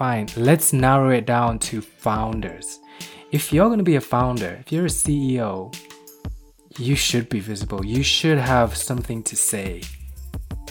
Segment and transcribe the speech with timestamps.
[0.00, 0.26] fine.
[0.34, 2.80] Let's narrow it down to founders.
[3.32, 5.54] If you're going to be a founder, if you're a CEO,
[6.78, 7.84] you should be visible.
[7.84, 9.82] You should have something to say.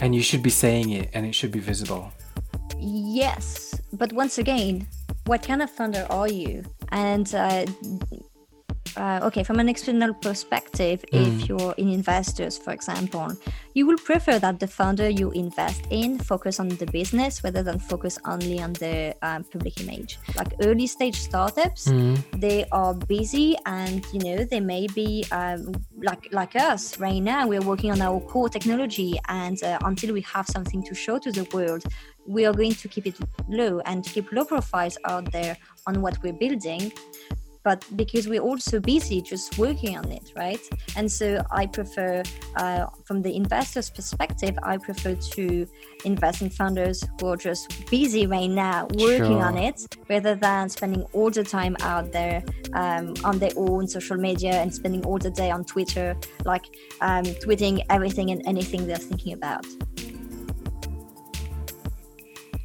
[0.02, 2.12] And you should be saying it and it should be visible.
[2.80, 4.88] Yes, but once again,
[5.26, 6.64] what kind of founder are you?
[6.88, 7.66] And uh,
[8.96, 11.26] uh, okay, from an external perspective, mm.
[11.28, 13.28] if you're in investors, for example,
[13.74, 17.78] you will prefer that the founder you invest in focus on the business rather than
[17.78, 20.18] focus only on the um, public image.
[20.34, 22.18] Like early stage startups, mm.
[22.40, 27.46] they are busy, and you know they may be um, like like us right now.
[27.46, 31.30] We're working on our core technology, and uh, until we have something to show to
[31.30, 31.84] the world,
[32.26, 33.16] we are going to keep it
[33.48, 36.92] low and keep low profiles out there on what we're building
[37.62, 40.60] but because we're also busy just working on it right
[40.96, 42.22] and so i prefer
[42.56, 45.66] uh, from the investor's perspective i prefer to
[46.04, 49.44] invest in founders who are just busy right now working sure.
[49.44, 52.42] on it rather than spending all the time out there
[52.74, 56.64] um, on their own social media and spending all the day on twitter like
[57.00, 59.66] um, tweeting everything and anything they're thinking about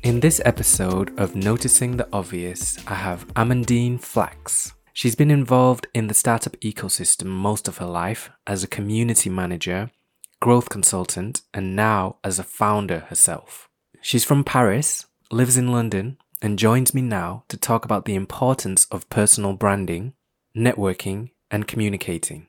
[0.06, 4.75] in this episode of Noticing the Obvious, I have Amandine Flachs.
[4.96, 9.92] She's been involved in the startup ecosystem most of her life as a community manager,
[10.40, 13.68] growth consultant, and now as a founder herself.
[14.02, 18.86] She's from Paris, lives in London, and joins me now to talk about the importance
[18.86, 20.14] of personal branding,
[20.56, 22.48] networking, and communicating.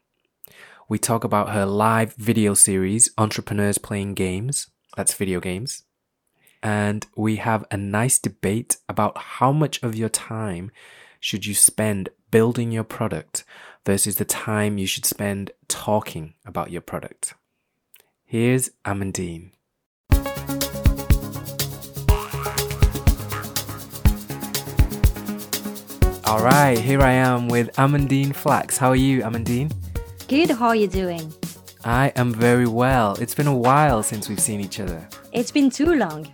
[0.88, 5.82] We talk about her live video series, Entrepreneurs Playing Games, that's video games.
[6.62, 10.70] And we have a nice debate about how much of your time
[11.20, 13.44] should you spend building your product
[13.86, 17.34] versus the time you should spend talking about your product.
[18.24, 19.52] Here's Amandine.
[26.24, 28.76] All right, here I am with Amandine Flachs.
[28.76, 29.72] How are you, Amandine?
[30.26, 31.32] Good, how are you doing?
[31.84, 33.14] I am very well.
[33.20, 35.08] It's been a while since we've seen each other.
[35.32, 36.26] It's been too long.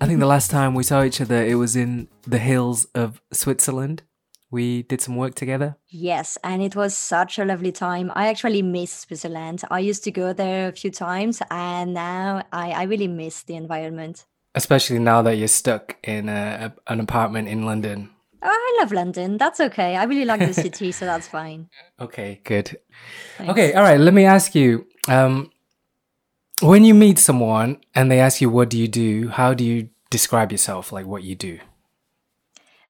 [0.00, 3.20] I think the last time we saw each other, it was in the hills of
[3.32, 4.02] Switzerland
[4.54, 5.76] we did some work together.
[5.88, 8.12] Yes, and it was such a lovely time.
[8.14, 9.62] I actually miss Switzerland.
[9.70, 13.56] I used to go there a few times, and now I, I really miss the
[13.56, 14.24] environment.
[14.54, 18.10] Especially now that you're stuck in a, an apartment in London.
[18.40, 19.36] Oh, I love London.
[19.36, 19.96] That's okay.
[19.96, 21.68] I really like the city, so that's fine.
[22.00, 22.78] Okay, good.
[23.36, 23.50] Thanks.
[23.50, 23.98] Okay, all right.
[23.98, 24.86] Let me ask you.
[25.08, 25.50] Um,
[26.62, 29.88] when you meet someone and they ask you, "What do you do?" How do you
[30.10, 30.92] describe yourself?
[30.92, 31.58] Like what you do?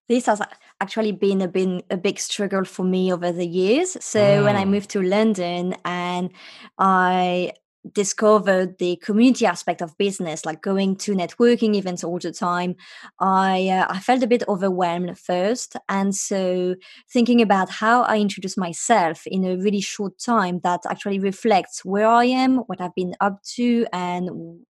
[0.07, 0.43] This has
[0.81, 3.97] actually been a been a big struggle for me over the years.
[4.05, 6.31] So when I moved to London and
[6.79, 7.53] I
[7.93, 12.75] discovered the community aspect of business like going to networking events all the time
[13.21, 16.75] i uh, i felt a bit overwhelmed first and so
[17.13, 22.07] thinking about how i introduce myself in a really short time that actually reflects where
[22.07, 24.31] i am what i've been up to and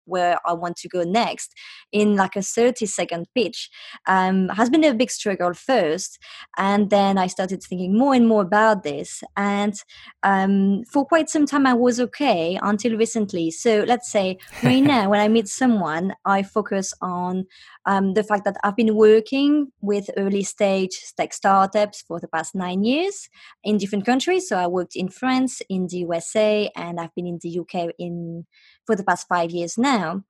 [0.07, 1.55] where I want to go next
[1.93, 3.71] in like a 30 second pitch
[4.07, 6.19] um, has been a big struggle first.
[6.57, 9.23] And then I started thinking more and more about this.
[9.37, 9.75] And
[10.23, 13.51] um, for quite some time, I was okay until recently.
[13.51, 17.47] So let's say right now, when I meet someone, I focus on
[17.87, 22.55] um, the fact that I've been working with early stage tech startups for the past
[22.55, 23.29] nine years
[23.63, 24.49] in different countries.
[24.49, 28.47] So I worked in France, in the USA, and I've been in the UK in
[28.87, 30.25] for the past five years now.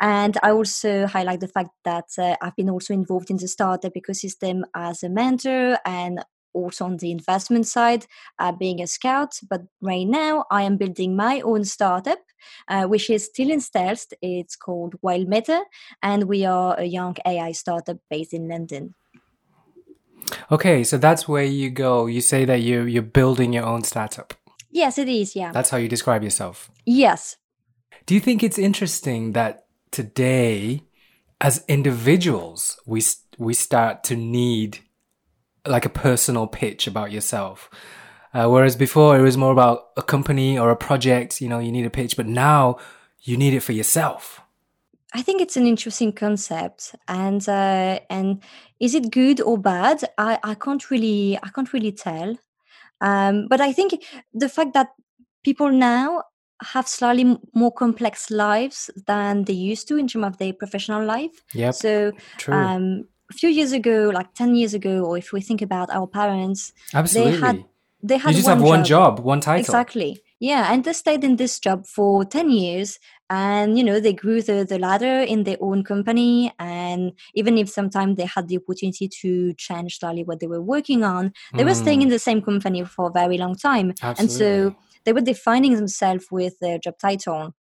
[0.00, 3.94] And I also highlight the fact that uh, I've been also involved in the startup
[3.94, 8.06] ecosystem as a mentor and also on the investment side,
[8.38, 9.38] uh, being a scout.
[9.48, 12.18] But right now, I am building my own startup,
[12.68, 14.06] uh, which is still in stealth.
[14.20, 15.62] It's called Wild Meta,
[16.02, 18.94] and we are a young AI startup based in London.
[20.50, 22.06] Okay, so that's where you go.
[22.06, 24.34] You say that you you're building your own startup.
[24.70, 25.34] Yes, it is.
[25.34, 25.52] Yeah.
[25.52, 26.70] That's how you describe yourself.
[26.86, 27.36] Yes.
[28.10, 30.82] Do you think it's interesting that today,
[31.40, 33.04] as individuals, we
[33.38, 34.80] we start to need
[35.64, 37.70] like a personal pitch about yourself.
[38.34, 41.70] Uh, whereas before it was more about a company or a project, you know, you
[41.70, 42.78] need a pitch, but now
[43.20, 44.40] you need it for yourself.
[45.14, 48.42] I think it's an interesting concept, and uh, and
[48.80, 50.02] is it good or bad?
[50.18, 52.36] I, I can't really I can't really tell.
[53.00, 54.02] Um, but I think
[54.34, 54.88] the fact that
[55.44, 56.24] people now
[56.62, 61.42] have slightly more complex lives than they used to in terms of their professional life.
[61.54, 61.70] Yeah.
[61.70, 62.54] So True.
[62.54, 66.06] Um, a few years ago, like 10 years ago, or if we think about our
[66.06, 67.32] parents, Absolutely.
[67.32, 67.64] they had
[68.02, 69.16] they had you just one have one job.
[69.16, 69.60] job, one title.
[69.60, 70.20] Exactly.
[70.38, 72.98] Yeah, and they stayed in this job for 10 years
[73.28, 77.68] and you know they grew the, the ladder in their own company and even if
[77.68, 81.66] sometimes they had the opportunity to change slightly what they were working on they mm.
[81.66, 82.12] were staying in mm.
[82.12, 84.18] the same company for a very long time Absolutely.
[84.18, 87.54] and so they were defining themselves with their job title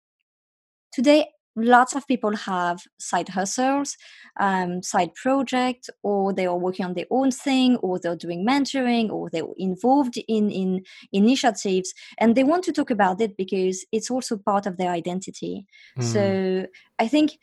[0.91, 1.25] today
[1.55, 3.97] lots of people have side hustles
[4.39, 9.09] um, side projects or they are working on their own thing or they're doing mentoring
[9.09, 14.09] or they're involved in in initiatives and they want to talk about it because it's
[14.09, 15.65] also part of their identity
[15.97, 16.03] mm.
[16.03, 16.65] so
[16.99, 17.37] i think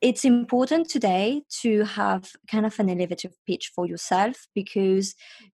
[0.00, 5.14] it's important today to have kind of an elevator pitch for yourself because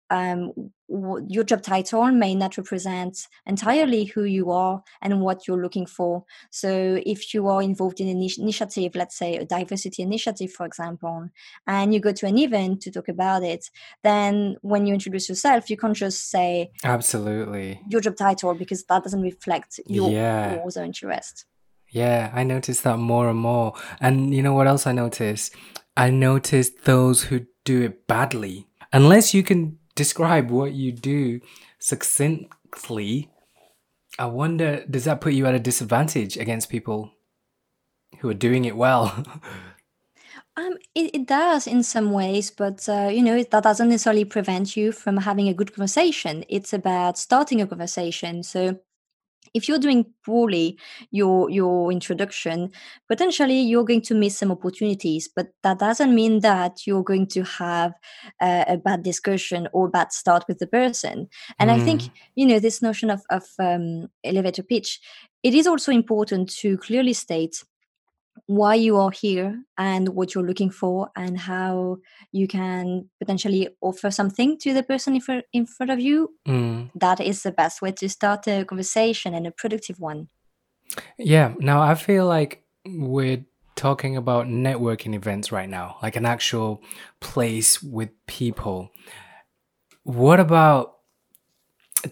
[0.09, 5.85] um, your job title may not represent entirely who you are and what you're looking
[5.85, 6.23] for.
[6.49, 11.29] So, if you are involved in an initiative, let's say a diversity initiative, for example,
[11.67, 13.69] and you go to an event to talk about it,
[14.03, 19.03] then when you introduce yourself, you can't just say absolutely your job title because that
[19.03, 20.55] doesn't reflect your yeah.
[20.55, 21.45] goals or interest.
[21.91, 23.74] Yeah, I noticed that more and more.
[24.00, 25.56] And you know what else I noticed?
[25.97, 28.68] I noticed those who do it badly.
[28.94, 31.41] Unless you can describe what you do
[31.80, 33.30] succinctly,
[34.18, 37.12] I wonder does that put you at a disadvantage against people
[38.19, 39.06] who are doing it well?
[40.57, 44.75] um, it, it does in some ways, but uh, you know that doesn't necessarily prevent
[44.75, 46.44] you from having a good conversation.
[46.50, 48.44] It's about starting a conversation.
[48.44, 48.80] So
[49.53, 50.77] if you're doing poorly
[51.11, 52.71] your your introduction
[53.07, 57.43] potentially you're going to miss some opportunities but that doesn't mean that you're going to
[57.43, 57.93] have
[58.41, 61.27] a, a bad discussion or bad start with the person
[61.59, 61.73] and mm.
[61.73, 62.11] i think mm.
[62.35, 64.99] you know this notion of, of um, elevator pitch
[65.43, 67.63] it is also important to clearly state
[68.49, 71.97] why you are here and what you're looking for and how
[72.31, 76.89] you can potentially offer something to the person in, fr- in front of you mm.
[76.95, 80.29] that is the best way to start a conversation and a productive one.
[81.19, 86.83] Yeah now i feel like we're talking about networking events right now like an actual
[87.21, 88.89] place with people.
[90.03, 90.95] What about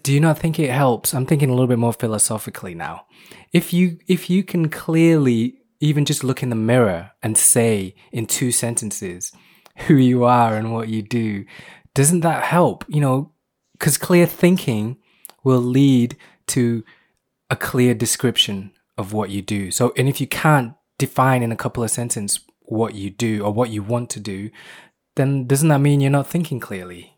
[0.02, 1.12] do you not think it helps?
[1.12, 3.06] I'm thinking a little bit more philosophically now.
[3.52, 8.26] If you if you can clearly even just look in the mirror and say in
[8.26, 9.32] two sentences
[9.86, 11.44] who you are and what you do,
[11.94, 12.84] doesn't that help?
[12.88, 13.32] You know,
[13.72, 14.98] because clear thinking
[15.44, 16.16] will lead
[16.48, 16.84] to
[17.50, 19.70] a clear description of what you do.
[19.70, 23.52] So, and if you can't define in a couple of sentences what you do or
[23.52, 24.50] what you want to do,
[25.16, 27.17] then doesn't that mean you're not thinking clearly?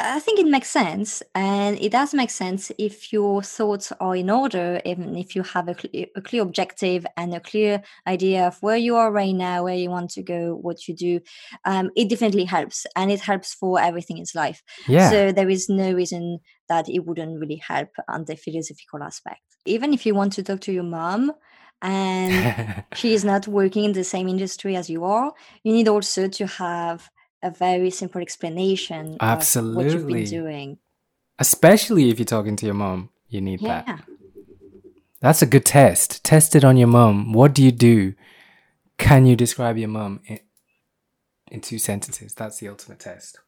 [0.00, 4.30] I think it makes sense, and it does make sense if your thoughts are in
[4.30, 8.56] order, even if you have a, cl- a, clear objective and a clear idea of
[8.60, 11.20] where you are right now, where you want to go, what you do.
[11.64, 14.62] Um, it definitely helps, and it helps for everything in life.
[14.86, 15.10] Yeah.
[15.10, 19.40] So there is no reason that it wouldn't really help on the philosophical aspect.
[19.66, 21.32] Even if you want to talk to your mom,
[21.82, 25.32] and she is not working in the same industry as you are,
[25.64, 27.10] you need also to have
[27.42, 29.84] a very simple explanation Absolutely.
[29.84, 30.78] what you've been doing.
[31.38, 33.82] Especially if you're talking to your mom, you need yeah.
[33.82, 34.04] that.
[35.20, 36.24] That's a good test.
[36.24, 37.32] Test it on your mom.
[37.32, 38.14] What do you do?
[38.98, 40.40] Can you describe your mom in,
[41.50, 42.34] in two sentences?
[42.34, 43.38] That's the ultimate test.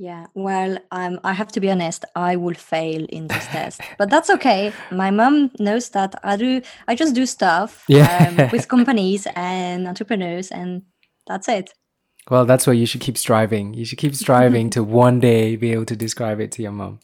[0.00, 2.04] Yeah, well, um, I have to be honest.
[2.14, 4.72] I will fail in this test, but that's okay.
[4.92, 6.62] My mom knows that I do.
[6.86, 8.32] I just do stuff yeah.
[8.38, 10.82] um, with companies and entrepreneurs, and
[11.26, 11.74] that's it.
[12.30, 13.74] Well, that's why you should keep striving.
[13.74, 17.00] You should keep striving to one day be able to describe it to your mom.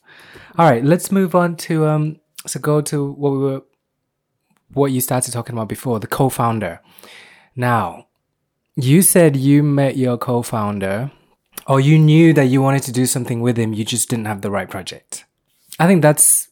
[0.58, 2.20] All right, let's move on to um.
[2.46, 3.62] So go to what we were,
[4.74, 6.80] what you started talking about before, the co-founder.
[7.56, 8.08] Now,
[8.76, 11.10] you said you met your co-founder,
[11.66, 13.72] or you knew that you wanted to do something with him.
[13.72, 15.24] You just didn't have the right project.
[15.78, 16.48] I think that's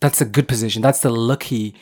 [0.00, 0.82] that's a good position.
[0.82, 1.74] That's the lucky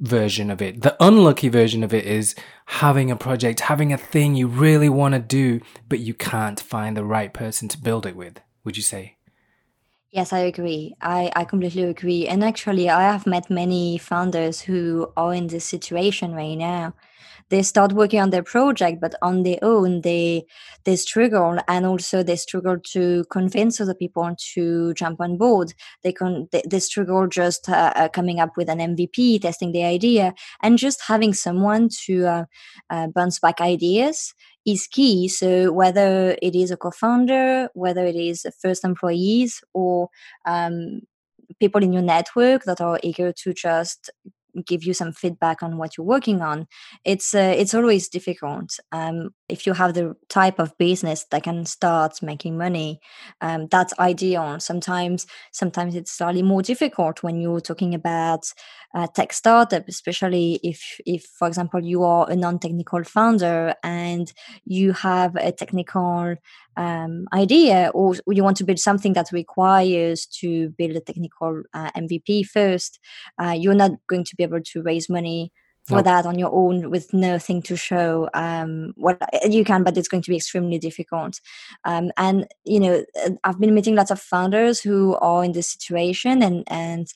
[0.00, 0.82] version of it.
[0.82, 2.34] The unlucky version of it is
[2.66, 6.96] having a project, having a thing you really want to do, but you can't find
[6.96, 9.16] the right person to build it with, would you say?
[10.10, 10.94] Yes, I agree.
[11.00, 12.28] I, I completely agree.
[12.28, 16.94] And actually, I have met many founders who are in this situation right now
[17.48, 20.44] they start working on their project but on their own they
[20.84, 26.12] they struggle and also they struggle to convince other people to jump on board they
[26.12, 30.34] can they, they struggle just uh, uh coming up with an mvp testing the idea
[30.62, 32.44] and just having someone to uh,
[32.90, 34.34] uh, bounce back ideas
[34.64, 35.28] is key.
[35.28, 40.08] So whether it is a co-founder, whether it is first employees or
[40.46, 41.02] um,
[41.60, 44.10] people in your network that are eager to just
[44.66, 46.66] give you some feedback on what you're working on
[47.04, 48.78] it's uh, it's always difficult.
[48.92, 53.00] Um, if you have the type of business that can start making money
[53.40, 54.58] um, that's ideal.
[54.60, 58.44] Sometimes sometimes it's slightly more difficult when you're talking about
[58.94, 64.32] a tech startup especially if if for example you are a non-technical founder and
[64.64, 66.36] you have a technical
[66.76, 71.90] um, idea or you want to build something that requires to build a technical uh,
[71.96, 72.98] mvp first
[73.40, 75.52] uh, you're not going to be able to raise money
[75.90, 76.04] nope.
[76.04, 80.22] that on your own with nothing to show um what you can but it's going
[80.22, 81.40] to be extremely difficult
[81.84, 85.68] um and you know uh, i've been meeting lots of founders who are in this
[85.68, 87.08] situation and and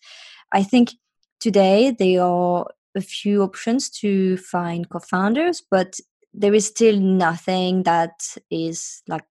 [0.52, 0.92] i think
[1.40, 5.98] today there are a few options to find co-founders but
[6.34, 9.24] there is still nothing that is like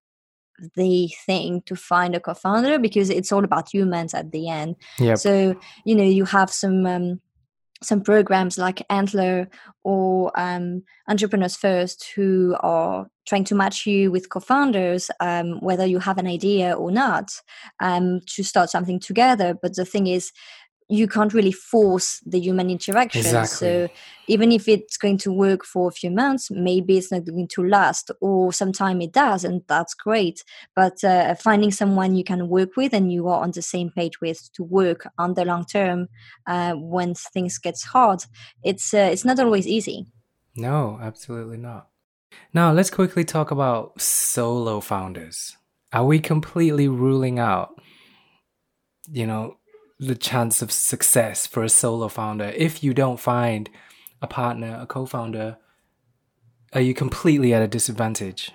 [0.77, 5.19] the thing to find a co-founder because it's all about humans at the end yep.
[5.19, 7.21] so you know you have some um,
[7.83, 9.49] some programs like antler
[9.83, 15.99] or um, entrepreneurs first who are trying to match you with co-founders um, whether you
[15.99, 17.31] have an idea or not
[17.81, 19.55] um, to start something together.
[19.61, 20.33] But the thing is
[20.89, 23.21] you can't really force the human interaction.
[23.21, 23.57] Exactly.
[23.57, 23.89] So
[24.29, 27.67] even if it's going to work for a few months, maybe it's not going to
[27.67, 30.45] last, or sometime it does, and that's great.
[30.77, 34.21] But uh, finding someone you can work with and you are on the same page
[34.21, 36.09] with to work on the long term
[36.47, 38.25] uh, when things gets hard,
[38.63, 40.07] it's uh, it's not always easy.
[40.57, 41.89] No, absolutely not.
[42.53, 45.57] Now let's quickly talk about solo founders.
[45.93, 47.81] Are we completely ruling out,
[49.11, 49.57] you know,
[50.05, 53.71] the chance of success for a solo founder if you don't find
[54.23, 55.57] a partner, a co-founder?
[56.73, 58.51] Are you completely at a disadvantage?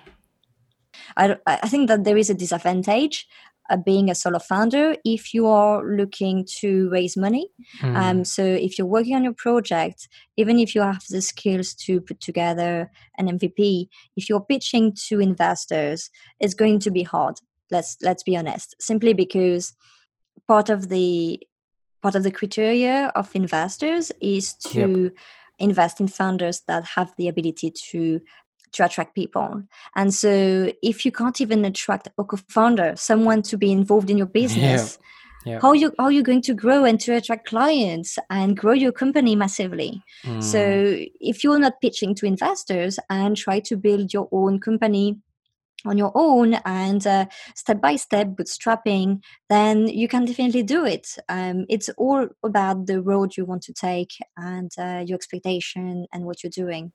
[1.16, 3.26] I, I think that there is a disadvantage
[3.70, 7.48] uh, being a solo founder if you are looking to raise money.
[7.80, 7.96] Mm.
[7.96, 12.00] Um, so if you're working on your project, even if you have the skills to
[12.00, 17.36] put together an MVP, if you're pitching to investors, it's going to be hard.
[17.70, 18.74] Let's let's be honest.
[18.80, 19.72] Simply because
[20.46, 21.40] part of the
[22.02, 25.12] part of the criteria of investors is to yep.
[25.58, 28.20] invest in founders that have the ability to
[28.72, 29.64] to attract people.
[29.96, 34.26] And so if you can't even attract a co-founder, someone to be involved in your
[34.40, 35.06] business, yeah.
[35.46, 35.58] Yeah.
[35.62, 38.92] how you how are you going to grow and to attract clients and grow your
[38.92, 40.02] company massively?
[40.24, 40.42] Mm.
[40.42, 45.18] So if you're not pitching to investors and try to build your own company
[45.84, 51.16] on your own and uh, step by step bootstrapping then you can definitely do it.
[51.28, 56.24] Um, it's all about the road you want to take and uh, your expectation and
[56.24, 56.92] what you're doing.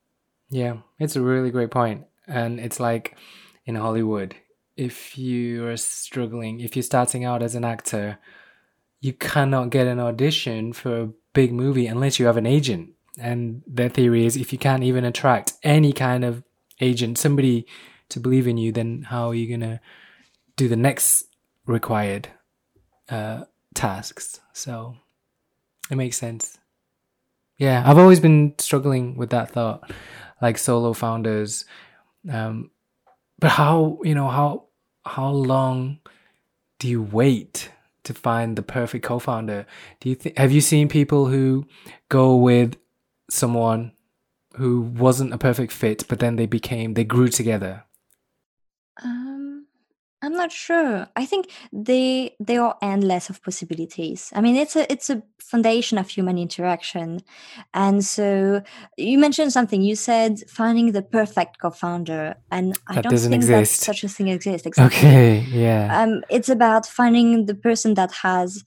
[0.50, 3.16] Yeah it's a really great point and it's like
[3.64, 4.34] in hollywood
[4.76, 8.18] if you are struggling if you're starting out as an actor
[9.00, 12.90] you cannot get an audition for a big movie unless you have an agent.
[13.18, 16.42] And their theory is if you can't even attract any kind of
[16.80, 17.66] agent somebody
[18.10, 19.80] to believe in you, then how are you gonna
[20.56, 21.24] do the next
[21.66, 22.28] required
[23.08, 23.44] uh,
[23.74, 24.40] tasks?
[24.52, 24.96] So
[25.90, 26.58] it makes sense.
[27.58, 29.90] Yeah, I've always been struggling with that thought,
[30.42, 31.64] like solo founders.
[32.30, 32.70] Um,
[33.38, 34.64] but how you know how
[35.04, 35.98] how long
[36.78, 37.70] do you wait
[38.04, 39.66] to find the perfect co-founder?
[40.00, 41.66] Do you think have you seen people who
[42.08, 42.76] go with
[43.30, 43.92] someone
[44.56, 47.84] who wasn't a perfect fit, but then they became they grew together
[49.02, 49.66] um,
[50.22, 51.06] I'm not sure.
[51.14, 54.32] I think they they are endless of possibilities.
[54.34, 57.20] I mean, it's a it's a foundation of human interaction,
[57.74, 58.62] and so
[58.96, 59.82] you mentioned something.
[59.82, 63.80] You said finding the perfect co-founder, and I don't think exist.
[63.80, 64.66] that such a thing exists.
[64.66, 64.98] Exactly.
[64.98, 66.02] Okay, yeah.
[66.02, 68.64] Um, it's about finding the person that has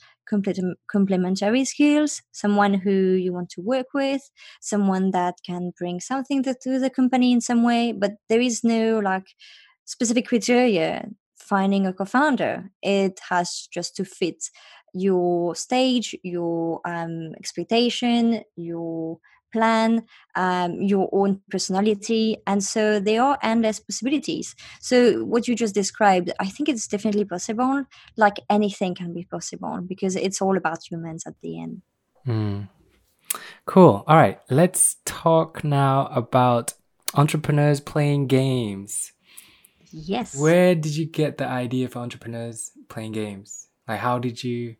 [0.91, 4.29] complementary skills, someone who you want to work with,
[4.61, 7.91] someone that can bring something to the company in some way.
[7.91, 9.27] But there is no like
[9.89, 14.49] specific criteria finding a co-founder it has just to fit
[14.93, 19.17] your stage your um, expectation your
[19.51, 20.03] plan
[20.35, 24.55] um, your own personality and so there are endless possibilities.
[24.79, 27.83] So what you just described i think it's definitely possible
[28.15, 31.81] like anything can be possible because it's all about humans at the end.
[32.27, 32.69] Mm.
[33.65, 34.03] cool.
[34.07, 36.73] All right let's talk now about
[37.15, 39.13] entrepreneurs playing games
[39.91, 40.35] Yes.
[40.35, 43.67] Where did you get the idea for entrepreneurs playing games?
[43.87, 44.75] Like, how did you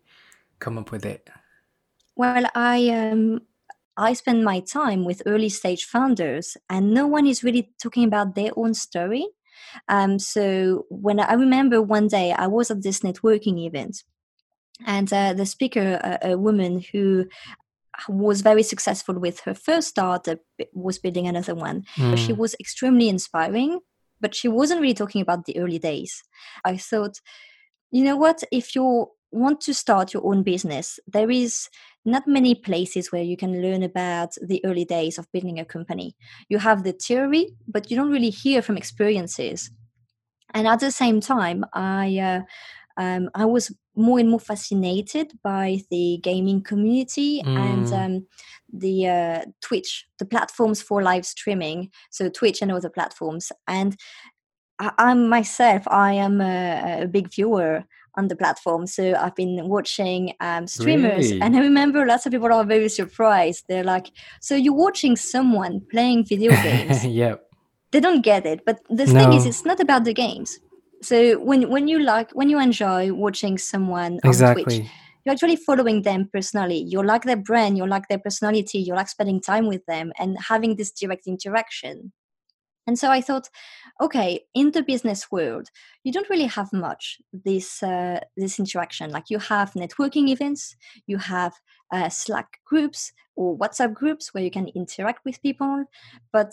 [0.59, 1.29] come up with it?
[2.15, 3.41] Well, I um,
[3.97, 8.35] I spend my time with early stage founders, and no one is really talking about
[8.35, 9.25] their own story.
[9.87, 14.03] Um, so when I remember one day I was at this networking event,
[14.85, 17.25] and uh, the speaker, a, a woman who
[18.07, 20.39] was very successful with her first startup,
[20.73, 21.83] was building another one.
[21.95, 22.17] Mm.
[22.17, 23.79] She was extremely inspiring,
[24.21, 26.23] but she wasn't really talking about the early days.
[26.65, 27.19] I thought,
[27.91, 31.69] you know what, if you want to start your own business, there is
[32.05, 36.15] not many places where you can learn about the early days of building a company.
[36.49, 39.69] You have the theory, but you don't really hear from experiences.
[40.53, 42.41] And at the same time, I uh,
[42.99, 47.57] um, I was more and more fascinated by the gaming community mm.
[47.57, 48.27] and um,
[48.71, 51.91] the uh, Twitch, the platforms for live streaming.
[52.11, 53.53] So Twitch and other platforms.
[53.67, 53.95] And
[54.79, 57.85] I, I myself, I am a, a, big viewer
[58.17, 58.85] on the platform.
[58.85, 61.41] So I've been watching um, streamers, really?
[61.41, 63.63] and I remember lots of people are very surprised.
[63.69, 67.45] They're like, "So you're watching someone playing video games?" yep.
[67.91, 69.13] They don't get it, but the no.
[69.13, 70.59] thing is, it's not about the games
[71.01, 74.63] so when when you like when you enjoy watching someone exactly.
[74.63, 74.89] on Twitch,
[75.25, 76.83] you're actually following them personally.
[76.87, 80.37] You like their brand, you like their personality, you like spending time with them and
[80.39, 82.11] having this direct interaction.
[82.87, 83.49] And so I thought,
[84.01, 85.69] okay, in the business world,
[86.03, 89.11] you don't really have much this uh, this interaction.
[89.11, 90.75] Like you have networking events,
[91.05, 91.53] you have
[91.93, 95.85] uh, Slack groups or WhatsApp groups where you can interact with people,
[96.33, 96.51] but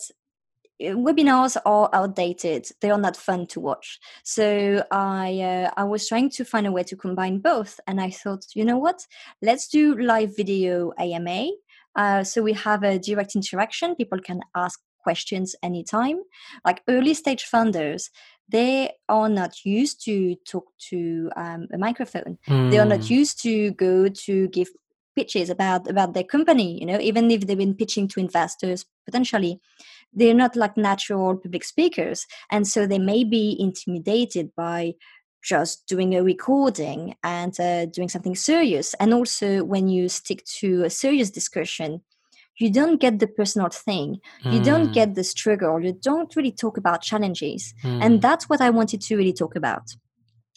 [0.80, 2.68] webinars are outdated.
[2.80, 3.98] They are not fun to watch.
[4.24, 8.10] So i uh, i was trying to find a way to combine both and i
[8.10, 9.06] thought you know what?
[9.42, 11.48] Let's do live video ama
[11.96, 13.94] uh, so we have a direct interaction.
[13.94, 16.18] People can ask questions anytime.
[16.64, 18.10] Like early stage funders
[18.48, 22.38] they are not used to talk to um, a microphone.
[22.48, 22.70] Mm.
[22.70, 23.14] they are not hmm.
[23.14, 24.68] used to go to give
[25.16, 29.58] pitches about about their company you know even if they've been pitching to investors potentially
[30.16, 34.94] they're not like natural public speakers and so they may be intimidated by
[35.44, 40.82] just doing a recording and uh, doing something serious and also when you stick to
[40.82, 42.00] a serious discussion
[42.58, 44.52] you don't get the personal thing mm.
[44.52, 44.92] you don't hmm.
[44.92, 48.02] get the struggle you don't really talk about challenges mm.
[48.02, 49.82] and that's what i wanted to really talk about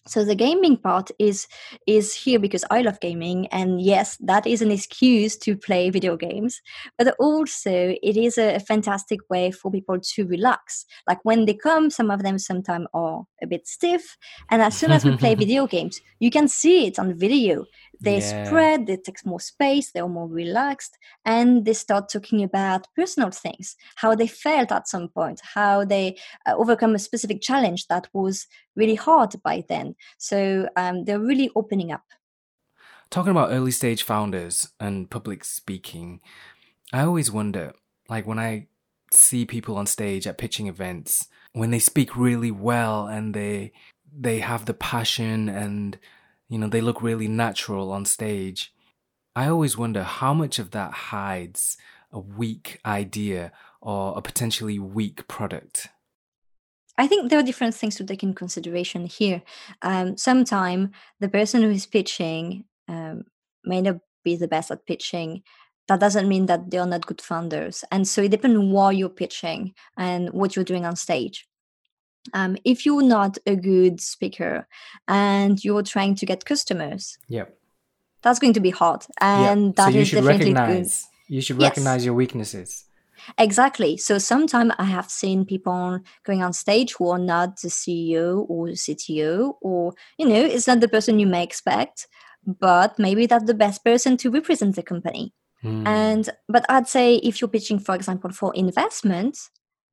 [0.07, 1.47] so the gaming part is
[1.87, 6.15] is here because i love gaming and yes that is an excuse to play video
[6.15, 6.61] games
[6.97, 10.85] but also it is a, a fantastic way for people to relax.
[11.07, 14.17] Like when they come some of them sometimes are a bit stiff
[14.49, 17.65] and as soon as we play video games you can see it on video
[18.01, 18.45] they yeah.
[18.45, 23.75] spread they take more space they're more relaxed and they start talking about personal things
[23.95, 28.47] how they felt at some point how they uh, overcome a specific challenge that was
[28.75, 32.03] really hard by then so um, they're really opening up
[33.09, 36.19] talking about early stage founders and public speaking
[36.93, 37.73] i always wonder
[38.09, 38.67] like when i
[39.11, 43.71] see people on stage at pitching events when they speak really well and they
[44.11, 45.97] they have the passion and
[46.49, 48.73] you know, they look really natural on stage.
[49.35, 51.77] I always wonder how much of that hides
[52.11, 55.89] a weak idea or a potentially weak product.
[56.97, 59.41] I think there are different things to take in consideration here.
[59.83, 63.23] Um, Sometimes the person who is pitching um,
[63.63, 65.43] may not be the best at pitching.
[65.87, 67.85] That doesn't mean that they are not good founders.
[67.91, 71.47] And so it depends on what you're pitching and what you're doing on stage
[72.33, 74.67] um, if you're not a good speaker
[75.07, 77.45] and you're trying to get customers yeah
[78.21, 79.71] that's going to be hard and yeah.
[79.75, 81.35] that so is definitely recognize, good.
[81.35, 82.85] you should recognize your weaknesses
[83.37, 88.45] exactly so sometimes i have seen people going on stage who are not the ceo
[88.49, 92.07] or the cto or you know it's not the person you may expect
[92.45, 95.85] but maybe that's the best person to represent the company mm.
[95.85, 99.37] and but i'd say if you're pitching for example for investment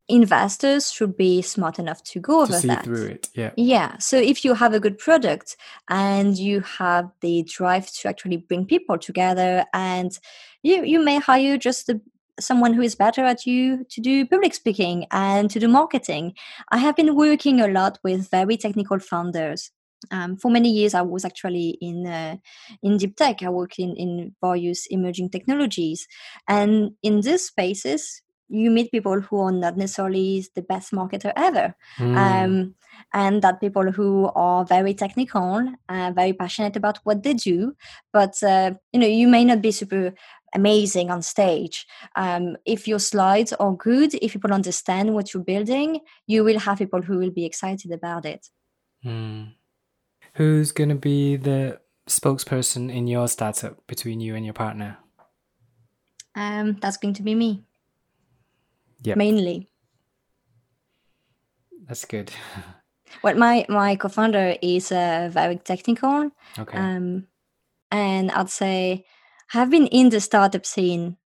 [0.08, 2.84] investors should be smart enough to go over to see that.
[2.84, 3.28] through it.
[3.34, 3.50] Yeah.
[3.56, 3.98] Yeah.
[3.98, 5.56] So if you have a good product
[5.88, 10.16] and you have the drive to actually bring people together, and
[10.62, 12.00] you you may hire just a,
[12.38, 16.34] someone who is better at you to do public speaking and to do marketing.
[16.70, 19.70] I have been working a lot with very technical founders.
[20.10, 22.36] Um, for many years, I was actually in uh,
[22.82, 23.42] in deep tech.
[23.42, 26.06] I worked in in various emerging technologies,
[26.46, 31.74] and in these spaces, you meet people who are not necessarily the best marketer ever.
[31.98, 32.16] Mm.
[32.16, 32.74] um,
[33.12, 37.74] and that people who are very technical uh, very passionate about what they do
[38.12, 40.14] but uh, you know you may not be super
[40.54, 41.86] amazing on stage.
[42.14, 46.78] Um, if your slides are good if people understand what you're building you will have
[46.78, 48.48] people who will be excited about it.
[49.04, 49.52] Mm.
[50.34, 54.98] who's going to be the spokesperson in your startup between you and your partner?
[56.34, 57.66] Um, that's going to be me
[59.06, 59.16] yep.
[59.16, 59.68] mainly.
[61.86, 62.32] That's good.
[63.22, 66.30] well, my my co-founder is uh, very technical.
[66.58, 66.78] Okay.
[66.78, 67.28] Um,
[67.90, 69.04] and I'd say
[69.54, 71.16] I've been in the startup scene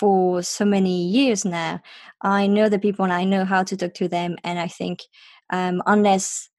[0.00, 1.80] for so many years now.
[2.22, 4.36] I know the people and I know how to talk to them.
[4.44, 5.02] And I think
[5.50, 6.49] um, unless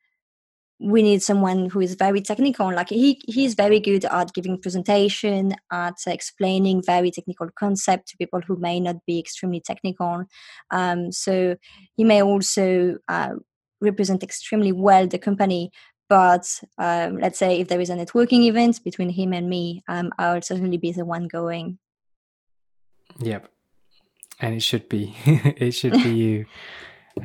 [0.82, 5.54] we need someone who is very technical like he he's very good at giving presentation
[5.72, 10.26] at explaining very technical concept to people who may not be extremely technical.
[10.72, 11.56] Um, so
[11.96, 13.36] he may also uh,
[13.80, 15.72] represent extremely well the company
[16.10, 16.46] but
[16.78, 20.42] um, let's say if there is a networking event between him and me um, i'll
[20.42, 21.78] certainly be the one going.
[23.20, 23.50] Yep.
[24.40, 26.46] And it should be it should be you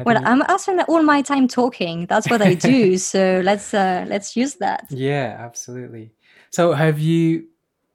[0.04, 2.06] well, I'm spend all my time talking.
[2.06, 2.98] That's what I do.
[3.12, 4.86] so let's uh, let's use that.
[4.90, 6.12] Yeah, absolutely.
[6.50, 7.48] So have you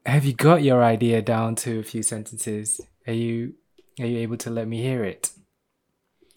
[0.06, 2.82] have you got your idea down to a few sentences?
[3.08, 3.54] Are you
[3.99, 5.32] are you able to let me hear it?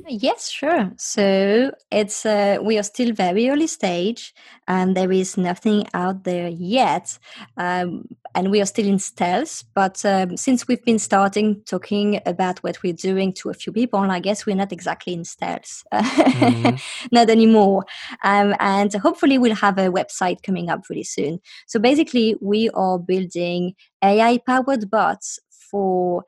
[0.06, 0.92] Yes, sure.
[0.98, 4.34] So it's uh, we are still very early stage,
[4.66, 7.16] and there is nothing out there yet,
[7.56, 8.04] um,
[8.34, 9.62] and we are still in stealth.
[9.72, 14.00] But um, since we've been starting talking about what we're doing to a few people,
[14.00, 16.76] I guess we're not exactly in stealth, mm-hmm.
[17.12, 17.84] not anymore.
[18.24, 21.38] Um, and hopefully, we'll have a website coming up really soon.
[21.66, 25.38] So basically, we are building AI-powered bots
[25.70, 26.24] for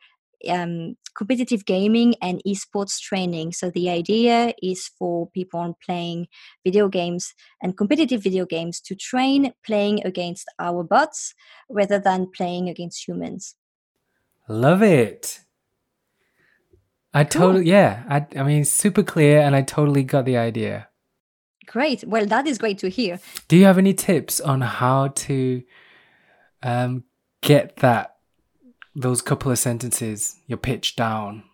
[0.48, 3.52] um, competitive gaming and esports training.
[3.52, 6.28] So the idea is for people playing
[6.64, 11.34] video games and competitive video games to train playing against our bots
[11.70, 13.54] rather than playing against humans.
[14.48, 15.40] Love it.
[17.12, 17.68] I totally cool.
[17.68, 18.04] yeah.
[18.08, 20.88] I I mean super clear and I totally got the idea.
[21.66, 22.04] Great.
[22.04, 23.18] Well, that is great to hear.
[23.48, 25.62] Do you have any tips on how to
[26.62, 27.04] um,
[27.42, 28.15] get that
[28.96, 31.44] those couple of sentences, your pitch down,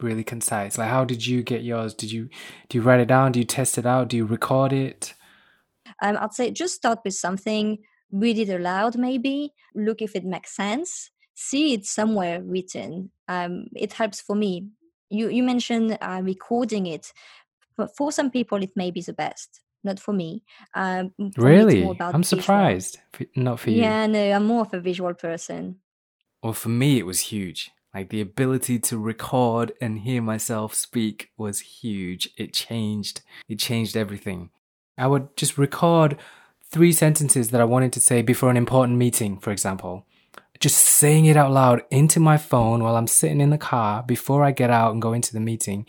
[0.00, 0.76] really concise.
[0.76, 1.94] Like, how did you get yours?
[1.94, 2.28] Did you
[2.68, 3.32] do you write it down?
[3.32, 4.08] Do you test it out?
[4.08, 5.14] Do you record it?
[6.02, 7.78] Um, I'd say just start with something,
[8.10, 13.10] read it aloud, maybe look if it makes sense, see it somewhere written.
[13.28, 14.68] Um, it helps for me.
[15.08, 17.12] You you mentioned uh, recording it,
[17.76, 19.60] but for some people it may be the best.
[19.84, 20.42] Not for me.
[20.74, 22.98] Um, for really, me I'm surprised.
[23.36, 23.82] Not for you.
[23.82, 25.76] Yeah, no, I'm more of a visual person
[26.46, 27.72] well, for me, it was huge.
[27.92, 32.28] Like the ability to record and hear myself speak was huge.
[32.36, 33.22] It changed.
[33.48, 34.50] It changed everything.
[34.96, 36.16] I would just record
[36.70, 40.06] three sentences that I wanted to say before an important meeting, for example.
[40.60, 44.44] Just saying it out loud into my phone while I'm sitting in the car before
[44.44, 45.84] I get out and go into the meeting.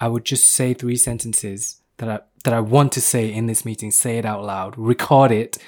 [0.00, 3.66] I would just say three sentences that I that I want to say in this
[3.66, 5.58] meeting, say it out loud, record it,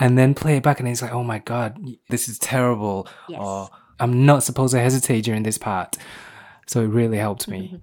[0.00, 1.78] and then play it back and it's like, oh my god,
[2.08, 3.06] this is terrible.
[3.28, 3.40] Yes.
[3.40, 5.96] Or I'm not supposed to hesitate during this part.
[6.66, 7.68] So it really helped me.
[7.68, 7.76] Mm-hmm.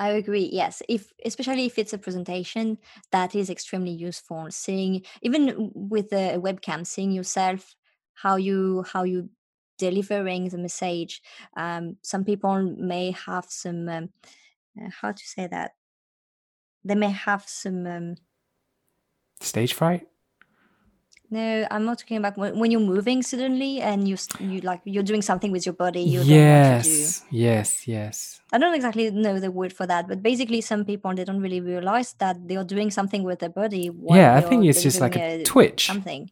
[0.00, 0.48] I agree.
[0.52, 2.78] Yes, if especially if it's a presentation,
[3.10, 4.46] that is extremely useful.
[4.50, 7.74] Seeing even with a webcam, seeing yourself
[8.14, 9.28] how you how you
[9.76, 11.20] delivering the message.
[11.56, 14.08] Um, some people may have some um,
[14.80, 15.72] uh, how to say that
[16.84, 18.14] they may have some um,
[19.40, 20.06] stage fright.
[21.30, 25.20] No, I'm not talking about when you're moving suddenly and you you like you're doing
[25.20, 26.00] something with your body.
[26.00, 28.40] You yes, yes, yes.
[28.50, 31.60] I don't exactly know the word for that, but basically, some people they don't really
[31.60, 33.90] realize that they are doing something with their body.
[34.04, 35.86] Yeah, I think it's just like a, a twitch.
[35.86, 36.30] Something.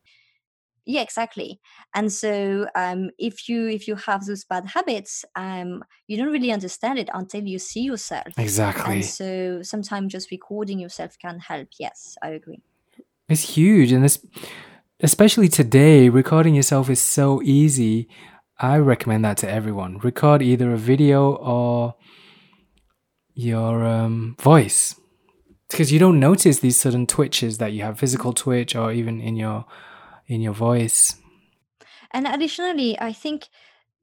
[0.87, 1.61] Yeah, exactly.
[1.95, 6.53] And so, um, if you if you have those bad habits, um, you don't really
[6.53, 8.29] understand it until you see yourself.
[8.39, 8.95] Exactly.
[8.95, 11.69] And so, sometimes just recording yourself can help.
[11.79, 12.63] Yes, I agree.
[13.29, 14.25] It's huge, and this
[15.01, 18.09] especially today, recording yourself is so easy.
[18.59, 19.99] I recommend that to everyone.
[19.99, 21.95] Record either a video or
[23.35, 24.95] your um, voice
[25.69, 29.37] because you don't notice these sudden twitches that you have physical twitch or even in
[29.37, 29.67] your
[30.27, 31.17] in your voice
[32.13, 33.49] and additionally i think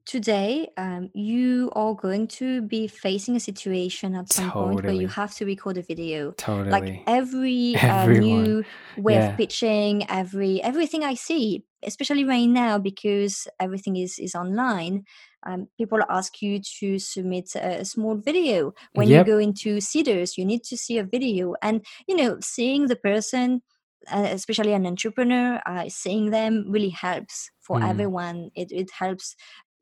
[0.06, 4.74] today um, you are going to be facing a situation at some totally.
[4.74, 8.64] point where you have to record a video totally like every uh, new
[8.98, 9.30] way yeah.
[9.30, 15.04] of pitching every everything i see especially right now because everything is is online
[15.46, 19.26] um, people ask you to submit a, a small video when yep.
[19.26, 22.96] you go into Seedrs you need to see a video and you know seeing the
[22.96, 23.62] person
[24.10, 27.88] uh, especially an entrepreneur uh, seeing them really helps for mm.
[27.88, 29.34] everyone it, it helps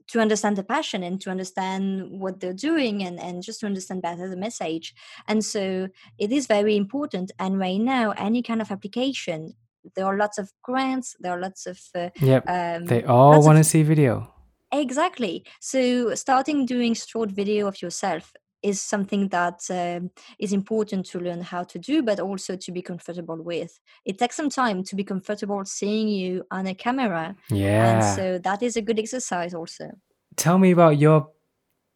[0.09, 4.03] to understand the passion and to understand what they're doing and, and just to understand
[4.03, 4.95] better the message.
[5.29, 5.89] And so
[6.19, 7.33] it is very important.
[7.39, 9.55] And right now, any kind of application,
[9.97, 11.81] there are lots of grants, there are lots of.
[11.95, 12.45] Uh, yep.
[12.49, 14.33] Um, they all want to see video.
[14.73, 15.45] Exactly.
[15.61, 18.33] So starting doing short video of yourself
[18.63, 22.83] is something that um, is important to learn how to do, but also to be
[22.83, 23.79] comfortable with.
[24.05, 27.37] It takes some time to be comfortable seeing you on a camera.
[27.51, 27.95] Yeah.
[27.95, 29.91] And so that is a good exercise also.
[30.37, 31.29] Tell me about your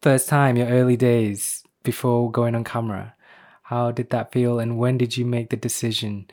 [0.01, 3.15] first time, your early days before going on camera.
[3.63, 6.27] How did that feel and when did you make the decision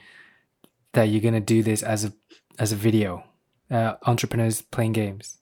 [0.92, 2.12] that you're going to do this as a
[2.58, 3.24] as a video?
[3.70, 5.38] Uh, entrepreneurs playing games.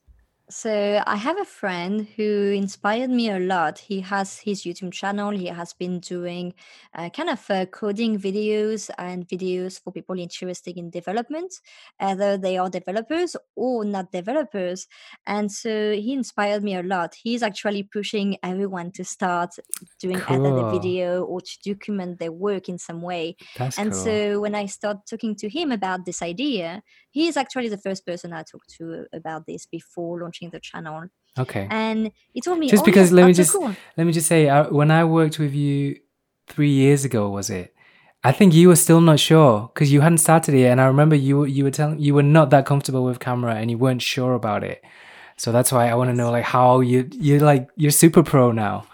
[0.52, 3.78] So I have a friend who inspired me a lot.
[3.78, 5.30] He has his YouTube channel.
[5.30, 6.52] He has been doing
[6.94, 11.54] uh, kind of uh, coding videos and videos for people interested in development,
[11.98, 14.88] either they are developers or not developers.
[15.26, 17.14] And so he inspired me a lot.
[17.14, 19.54] He's actually pushing everyone to start
[19.98, 23.36] doing either the video or to document their work in some way.
[23.56, 24.00] That's And cool.
[24.04, 28.04] so when I start talking to him about this idea, he is actually the first
[28.06, 31.08] person I talked to about this before launching the channel.
[31.38, 31.66] okay.
[31.70, 34.26] And he told me, Just "Oh, because yes, let me just cool." let me just
[34.28, 35.96] say uh, when I worked with you
[36.48, 37.74] 3 years ago was it?
[38.24, 41.16] I think you were still not sure because you hadn't started it and I remember
[41.16, 44.02] you were- you were telling you were not that comfortable with camera and you weren't
[44.02, 44.80] sure about it.
[45.36, 48.52] So that's why I want to know like how you you're like you're super pro
[48.52, 48.84] now.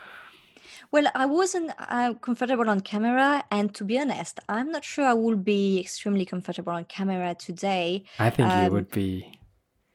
[0.91, 5.13] Well, I wasn't uh, comfortable on camera, and to be honest, I'm not sure I
[5.13, 8.05] will be extremely comfortable on camera today.
[8.19, 9.38] I think you Um, would be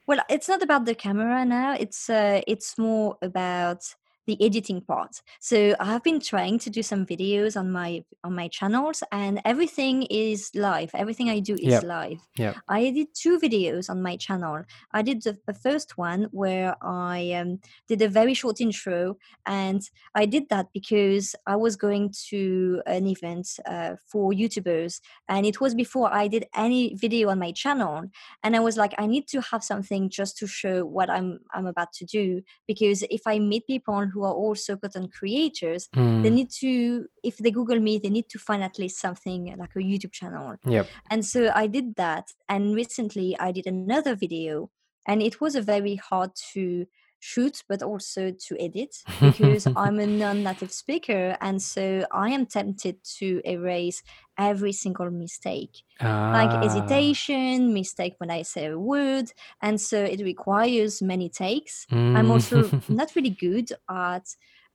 [0.06, 1.74] Well, it's not about the camera now.
[1.74, 3.82] It's uh, it's more about
[4.26, 5.20] the editing part.
[5.40, 9.40] So I have been trying to do some videos on my on my channels, and
[9.44, 10.90] everything is live.
[10.94, 11.82] Everything I do is Yep.
[11.84, 12.20] live.
[12.36, 12.56] Yep.
[12.68, 14.62] I did two videos on my channel.
[14.92, 19.82] I did the, the first one where I um, did a very short intro, and
[20.14, 25.60] I did that because I was going to an event uh, for YouTubers, and it
[25.60, 28.04] was before I did any video on my channel
[28.42, 31.66] and i was like i need to have something just to show what i'm i'm
[31.66, 35.88] about to do because if i meet people who are also content creators
[36.22, 39.54] they Mm, need to if they google me they need to find at least something
[39.58, 40.94] like a youtube channel Yep.
[41.10, 44.70] and so i did that and recently i did another video
[45.06, 46.86] and it was a very hard to
[47.24, 52.96] shoot but also to edit because i'm a non-native speaker and so i am tempted
[53.02, 54.02] to erase
[54.36, 59.32] every single mistake like Ah, hesitation, mistake when I say a word,
[59.62, 61.86] and so it requires many takes.
[61.90, 62.88] I'm also mm.
[62.88, 64.26] not really good at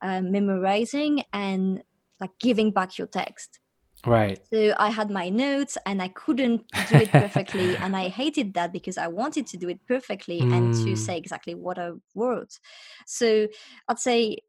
[0.01, 1.83] uh, memorizing and
[2.19, 3.59] like giving back your text.
[4.05, 4.39] Right.
[4.51, 8.73] So I had my notes and I couldn't do it perfectly, and I hated that
[8.73, 10.97] because I wanted to do it perfectly and to Mm.
[10.97, 12.59] say exactly what I wrote.
[13.05, 13.47] So
[13.88, 14.39] I'd say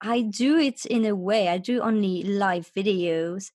[0.00, 1.48] I do it in a way.
[1.48, 3.50] I do only live videos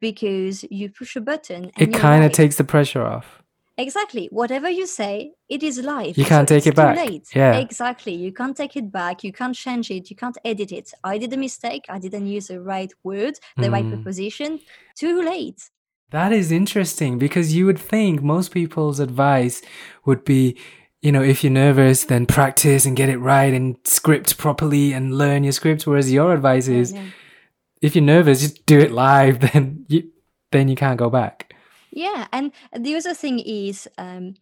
[0.00, 3.42] because you push a button and It kind of takes the pressure off.
[3.78, 4.28] Exactly.
[4.32, 6.16] Whatever you say, it is live.
[6.16, 6.96] You can't take it's it too back.
[6.96, 7.28] late.
[7.34, 7.56] Yeah.
[7.56, 8.14] Exactly.
[8.14, 9.22] You can't take it back.
[9.22, 10.08] You can't change it.
[10.08, 10.92] You can't edit it.
[11.04, 11.84] I did a mistake.
[11.88, 13.92] I didn't use the right word, the right Mm.
[13.92, 14.60] preposition.
[14.96, 15.68] Too late.
[16.10, 19.60] That is interesting because you would think most people's advice
[20.06, 20.56] would be,
[21.02, 25.18] you know, if you're nervous, then practice and get it right and script properly and
[25.18, 25.86] learn your script.
[25.86, 27.02] Whereas your advice is, yeah.
[27.82, 29.40] if you're nervous, just do it live.
[29.52, 30.10] Then you,
[30.52, 31.45] then you can't go back.
[31.96, 34.34] Yeah, and the other thing is, um,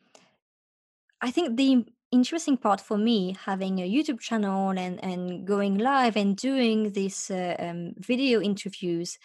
[1.20, 6.16] I think the interesting part for me having a YouTube channel and and going live
[6.16, 9.18] and doing these uh, um, video interviews,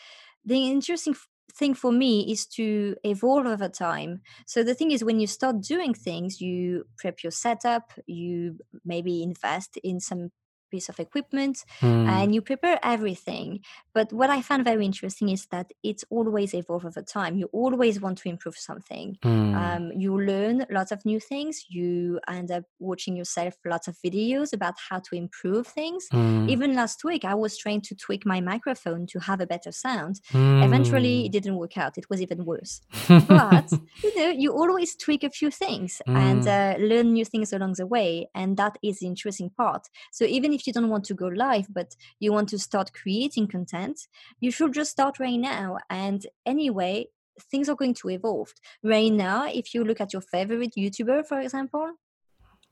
[0.45, 1.15] the interesting
[1.53, 4.21] thing for me is to evolve over time.
[4.45, 9.23] So the thing is, when you start doing things, you prep your setup, you maybe
[9.23, 10.31] invest in some
[10.69, 13.59] piece of equipment Mm, and you prepare everything.
[13.93, 17.37] But what i found very interesting is that it's always evolve over time.
[17.37, 19.17] You always want to improve something.
[19.23, 21.65] Mm, um, you learn lots of new things.
[21.69, 26.07] You end up watching yourself lots of videos about how to improve things.
[26.13, 29.71] Mm, even last week i was trying to tweak my microphone to have a better
[29.71, 30.19] sound.
[30.33, 31.31] Eventually it mm.
[31.31, 31.97] didn't work out.
[31.97, 32.81] It was even worse.
[33.07, 33.71] But
[34.03, 36.47] you know you always tweak a few things and Mm.
[36.47, 39.83] uh, learn new things along the way and that is the interesting part.
[40.11, 43.47] So even if you don't want to go live but you want to start creating
[43.47, 44.07] content
[44.39, 47.05] you should just start right now and anyway
[47.51, 51.39] things are going to evolve right now if you look at your favorite youtuber for
[51.39, 51.91] example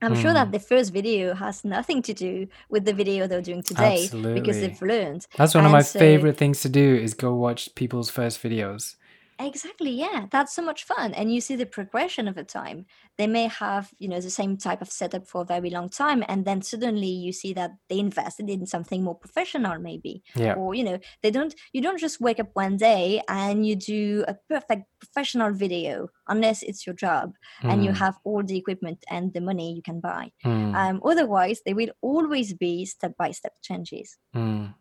[0.00, 0.52] I'm sure that Mm.
[0.52, 4.80] the first video has nothing to do with the video they're doing today because they've
[4.80, 5.26] learned.
[5.36, 8.94] That's one of my so- favorite things to do is go watch people's first videos.
[9.40, 10.26] Exactly, yeah.
[10.32, 11.14] That's so much fun.
[11.14, 12.86] And you see the progression over time.
[13.18, 16.24] They may have, you know, the same type of setup for a very long time.
[16.28, 20.24] And then suddenly you see that they invested in something more professional, maybe.
[20.34, 20.54] Yeah.
[20.54, 24.24] Or, you know, they don't you don't just wake up one day and you do
[24.26, 27.34] a perfect professional video unless it's your job
[27.68, 30.32] and you Mm, have all the equipment and the money you can buy.
[30.44, 34.16] mm, Um, otherwise, there will always be step by step changes.
[34.34, 34.74] mm.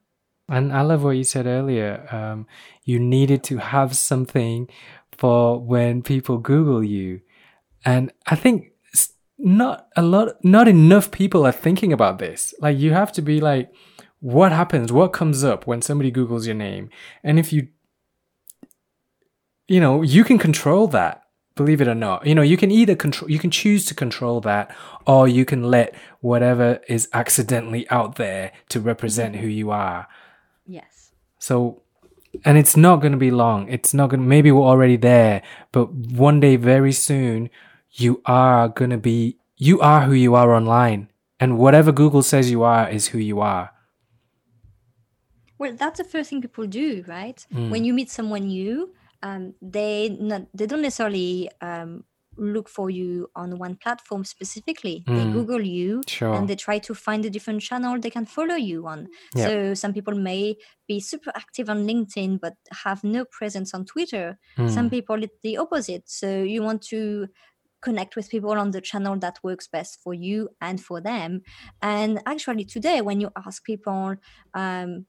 [0.49, 2.07] And I love what you said earlier.
[2.11, 2.47] Um,
[2.83, 4.69] you needed to have something
[5.17, 7.21] for when people Google you.
[7.83, 8.71] And I think
[9.37, 12.53] not a lot, not enough people are thinking about this.
[12.59, 13.71] Like, you have to be like,
[14.19, 14.91] what happens?
[14.91, 16.89] What comes up when somebody Googles your name?
[17.23, 17.67] And if you,
[19.67, 21.23] you know, you can control that
[21.57, 24.39] believe it or not you know you can either control you can choose to control
[24.39, 24.73] that
[25.05, 30.07] or you can let whatever is accidentally out there to represent who you are
[30.67, 31.11] yes.
[31.39, 31.81] So
[32.45, 33.67] and it's not going to be long.
[33.69, 37.49] It's not going to maybe we're already there but one day very soon
[37.91, 41.09] you are going to be you are who you are online.
[41.39, 43.71] And whatever google says you are is who you are.
[45.57, 47.45] Well that's the first thing people do right?
[47.53, 47.69] Mm.
[47.69, 52.03] when you meet someone new um, they not they don't necessarily um,
[52.37, 55.03] look for you on one platform specifically.
[55.07, 55.17] Mm.
[55.17, 56.33] They Google you sure.
[56.33, 59.07] and they try to find a different channel they can follow you on.
[59.35, 59.47] Yep.
[59.47, 60.55] So some people may
[60.87, 64.37] be super active on LinkedIn but have no presence on Twitter.
[64.57, 64.69] Mm.
[64.69, 66.09] Some people it's the opposite.
[66.09, 67.27] So you want to
[67.81, 71.41] connect with people on the channel that works best for you and for them.
[71.81, 74.15] And actually today when you ask people
[74.53, 75.05] um,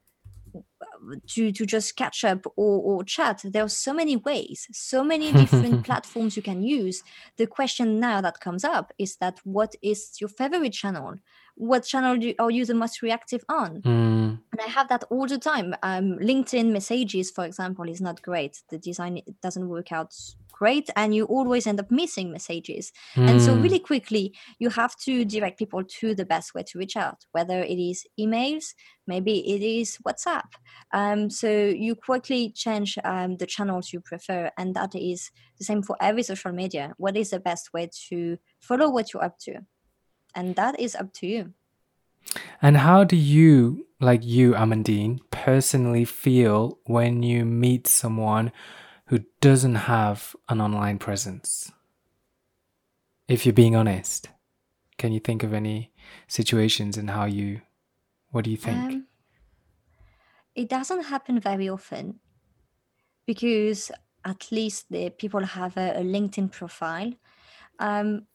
[1.28, 3.42] to to just catch up or, or chat.
[3.44, 7.02] There are so many ways so many different platforms you can use.
[7.37, 11.16] The question now that comes up is that what is your favorite channel?
[11.56, 13.82] What channel do, are you the most reactive on?
[13.82, 14.38] Mm.
[14.52, 15.74] and i have that all the time.
[15.82, 18.62] Um, linkedin messages for example is not great.
[18.70, 20.14] The design doesn't work out
[20.59, 23.29] great and you always end up missing messages mm.
[23.29, 23.62] and so hmm.
[23.62, 27.61] really quickly you have to direct people to the best way to reach out whether
[27.62, 28.75] it is emails
[29.07, 30.51] maybe it is whatsapp
[30.92, 35.83] um, so you quickly change um, the channels you prefer and that is the same
[35.83, 39.55] for every social media what is the best way to follow what you're up to
[40.35, 41.53] and that is up to you
[42.61, 48.51] and how do you like you amandine personally feel when you meet someone
[49.09, 51.73] who doesn't have an online presence?
[53.27, 54.29] If you're being honest,
[54.99, 55.92] can you think of any
[56.27, 57.62] situations and how you,
[58.31, 58.79] what do you think?
[58.79, 59.07] Um,
[60.55, 62.21] it doesn't happen very often
[63.27, 63.90] because
[64.25, 67.12] at least the people have a, a LinkedIn profile.
[67.79, 68.27] Um,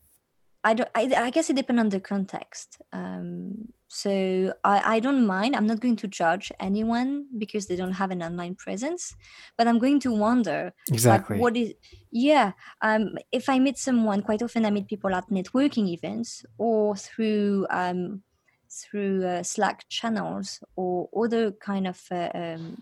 [0.64, 0.90] I don't.
[0.96, 2.82] I, I, guess it depends on the context.
[2.94, 5.56] Um, so I, I don't mind.
[5.56, 9.16] I'm not going to judge anyone because they don't have an online presence,
[9.58, 11.74] but I'm going to wonder exactly like, what is.
[12.12, 12.54] Yeah.
[12.82, 13.18] Um.
[13.32, 18.24] If I meet someone, quite often I meet people at networking events or through um,
[18.70, 22.82] through uh, Slack channels or other kind of uh, um,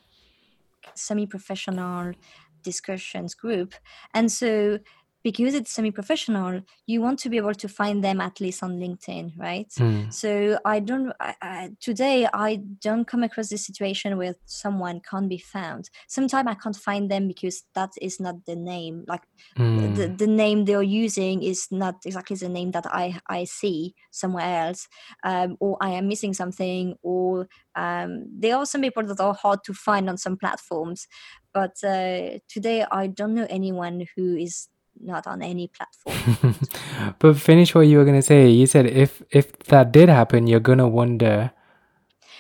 [0.94, 2.14] semi-professional
[2.62, 3.74] discussions group,
[4.14, 4.78] and so
[5.24, 9.32] because it's semi-professional you want to be able to find them at least on linkedin
[9.38, 10.12] right mm.
[10.12, 15.30] so i don't I, I, today i don't come across this situation where someone can't
[15.30, 19.24] be found sometimes i can't find them because that is not the name like
[19.58, 19.96] mm.
[19.96, 24.68] the, the name they're using is not exactly the name that i i see somewhere
[24.68, 24.88] else
[25.24, 29.64] um, or i am missing something or um, there are some people that are hard
[29.64, 31.08] to find on some platforms
[31.54, 34.68] but uh, today i don't know anyone who is
[35.04, 36.56] not on any platform.
[37.20, 38.50] but finish what you were gonna say.
[38.50, 41.52] You said if if that did happen, you're gonna wonder.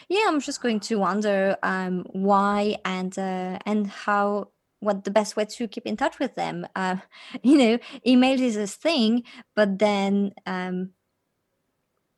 [0.10, 4.50] Yeah, I'm just going to wonder um, why and uh, and how
[4.82, 6.68] what the best way to keep in touch with them.
[6.76, 6.98] Uh,
[7.44, 9.24] you know, email is a thing,
[9.56, 10.92] but then um,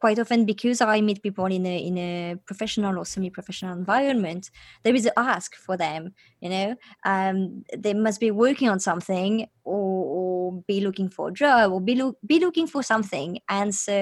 [0.03, 4.51] quite often because I meet people in a in a professional or semi-professional environment,
[4.83, 6.13] there is a ask for them.
[6.41, 11.31] You know, um, they must be working on something or, or be looking for a
[11.31, 13.39] job or be lo- be looking for something.
[13.47, 13.95] And so,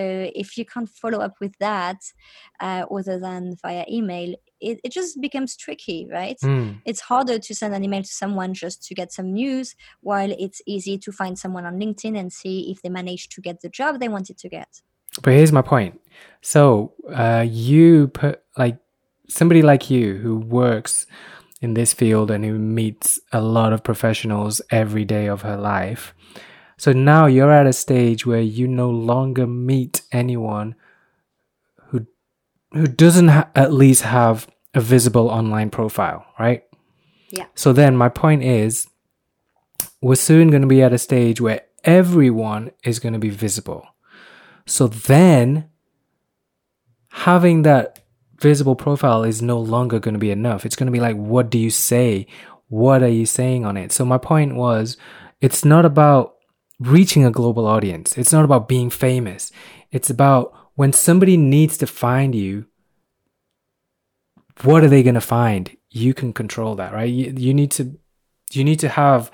[0.43, 1.99] if you can't follow up with that,
[2.59, 6.39] uh, other than via email, it, it just becomes tricky, right?
[6.43, 6.81] Mm.
[6.83, 9.75] It's harder to send an email to someone just to get some news,
[10.09, 13.61] while it's easy to find someone on LinkedIn and see if they managed to get
[13.61, 14.81] the job they wanted to get.
[15.21, 15.99] But here's my point.
[16.41, 18.77] So, uh, you put like
[19.27, 21.05] somebody like you who works
[21.61, 26.13] in this field and who meets a lot of professionals every day of her life.
[26.77, 30.75] So now you're at a stage where you no longer meet anyone
[31.89, 32.07] who
[32.71, 36.63] who doesn't ha- at least have a visible online profile, right?
[37.29, 37.45] Yeah.
[37.53, 38.87] So then my point is
[40.01, 43.85] we're soon going to be at a stage where everyone is going to be visible.
[44.65, 45.69] So then
[47.09, 47.99] having that
[48.39, 50.65] visible profile is no longer going to be enough.
[50.65, 52.27] It's going to be like, what do you say?
[52.67, 53.91] What are you saying on it?
[53.91, 54.97] So my point was,
[55.41, 56.35] it's not about
[56.79, 58.17] reaching a global audience.
[58.17, 59.51] It's not about being famous.
[59.91, 62.65] It's about when somebody needs to find you,
[64.63, 65.75] what are they going to find?
[65.89, 67.09] You can control that, right?
[67.09, 67.97] You, you need to
[68.53, 69.31] you need to have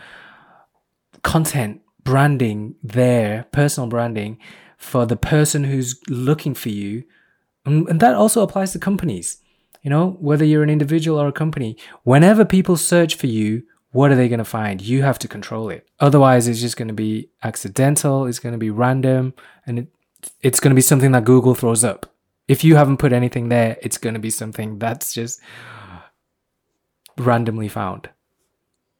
[1.23, 4.37] content branding there, personal branding
[4.77, 7.03] for the person who's looking for you.
[7.65, 9.37] And, and that also applies to companies.
[9.83, 14.11] You know, whether you're an individual or a company, whenever people search for you, what
[14.11, 14.81] are they going to find?
[14.81, 15.87] You have to control it.
[15.99, 19.33] Otherwise, it's just going to be accidental, it's going to be random,
[19.65, 19.87] and it,
[20.41, 22.13] it's going to be something that Google throws up.
[22.47, 25.39] If you haven't put anything there, it's going to be something that's just
[27.17, 28.09] randomly found.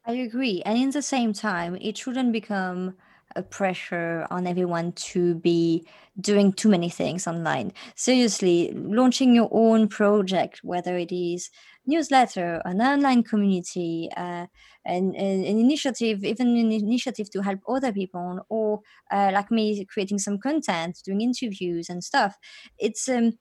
[0.05, 0.61] I agree.
[0.65, 2.95] And in the same time, it shouldn't become
[3.37, 5.87] a pressure on everyone to be
[6.19, 7.71] doing too many things online.
[7.95, 11.49] Seriously, launching your own project, whether it is
[11.85, 14.47] newsletter, an online community, uh,
[14.85, 18.81] an, an, initiative, even an initiative to help other people, or
[19.11, 22.37] uh, like me, creating some content, doing interviews and stuff.
[22.77, 23.33] It's um,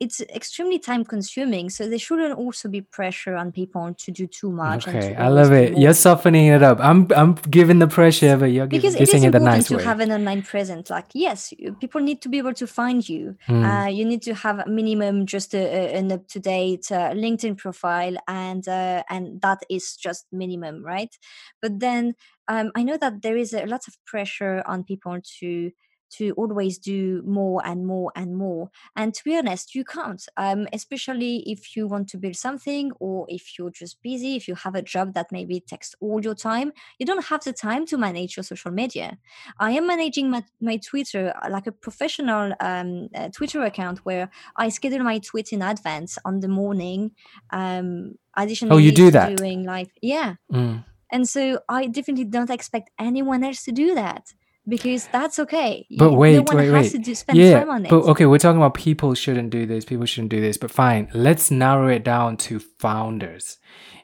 [0.00, 4.50] it's extremely time consuming so there shouldn't also be pressure on people to do too
[4.50, 5.76] much okay i love it.
[5.76, 6.78] You're softening it up.
[6.80, 9.84] I'm i'm giving the pressure but you're because giving, it is important nice to way.
[9.84, 10.90] have an online presence.
[10.90, 13.36] Like yes people need to be able to find you.
[13.48, 13.64] Mm.
[13.64, 18.16] uh, you need to have a minimum just a, a, an up-to-date uh, linkedin profile
[18.28, 21.14] and uh, and that is just minimum right?
[21.60, 22.14] But then
[22.48, 25.70] um, i know that there is a lot of pressure on people to
[26.10, 28.70] to always do more and more and more.
[28.96, 33.26] And to be honest, you can't, um, especially if you want to build something or
[33.28, 36.72] if you're just busy, if you have a job that maybe takes all your time,
[36.98, 39.18] you don't have the time to manage your social media.
[39.58, 44.30] I am managing my, my Twitter uh, like a professional um, uh, Twitter account where
[44.56, 47.12] I schedule my tweets in advance on the morning.
[47.50, 49.36] Um, additionally, oh, you do that?
[49.36, 50.34] Doing live, yeah.
[50.52, 50.84] Mm.
[51.10, 54.34] And so I definitely don't expect anyone else to do that
[54.68, 55.86] because that's okay.
[55.96, 57.04] But wait, no wait, wait.
[57.04, 57.90] to spend yeah, time on it.
[57.90, 60.58] But okay, we're talking about people shouldn't do this, people shouldn't do this.
[60.58, 63.58] But fine, let's narrow it down to founders.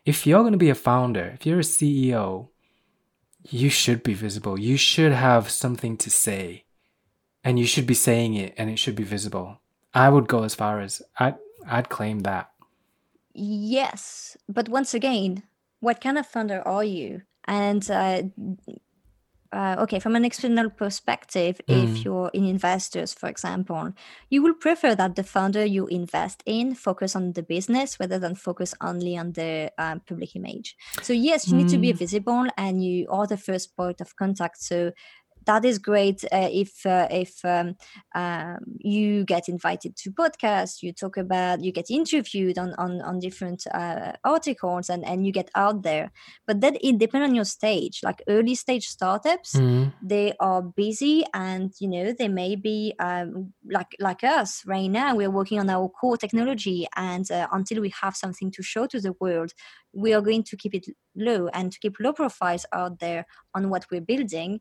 [0.05, 2.49] If you're going to be a founder, if you're a CEO,
[3.49, 4.59] you should be visible.
[4.59, 6.65] You should have something to say,
[7.43, 9.61] and you should be saying it, and it should be visible.
[9.93, 11.35] I would go as far as I
[11.67, 12.51] I'd claim that.
[13.35, 15.43] Yes, but once again,
[15.81, 17.23] what kind of founder are you?
[17.47, 18.23] And uh,
[19.55, 21.85] uh, okay, from an external perspective, mm.
[21.85, 23.93] if you're in investors, for example,
[24.29, 28.35] you will prefer that the founder you invest in focus on the business rather than
[28.35, 30.77] focus only on the um, public image.
[31.03, 31.59] So yes, you mm.
[31.59, 31.99] need to be mm.
[31.99, 34.61] visible, and you are the first point of contact.
[34.61, 34.93] So
[35.47, 37.77] that is great uh, if uh, if um,
[38.15, 43.19] um, you get invited to podcasts you talk about you get interviewed on on, on
[43.19, 46.11] different uh, articles and and you get out there.
[46.47, 48.01] But that it depends on your stage.
[48.03, 49.91] Like early stage startups mm-hmm.
[50.03, 55.15] they are busy and you know they may be um, like like us right now
[55.15, 59.01] we're working on our core technology and uh, until we have something to show to
[59.01, 59.53] the world
[59.93, 60.87] we are going to keep it
[61.17, 64.61] low and to keep low profiles out there on what we're building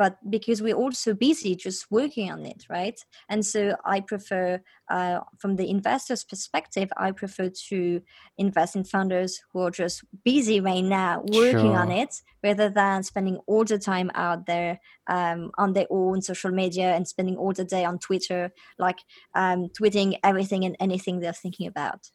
[0.00, 2.98] but because we're also busy just working on it right?
[3.28, 4.60] And so i prefer
[4.96, 8.00] uh, from the investor's perspective i prefer to
[8.38, 11.82] invest in founders who are just busy right now working sure.
[11.82, 16.50] on it rather than spending all the time out there um, on their own social
[16.50, 19.00] media and spending all the day on twitter like
[19.34, 22.10] um, tweeting everything and anything they're thinking about.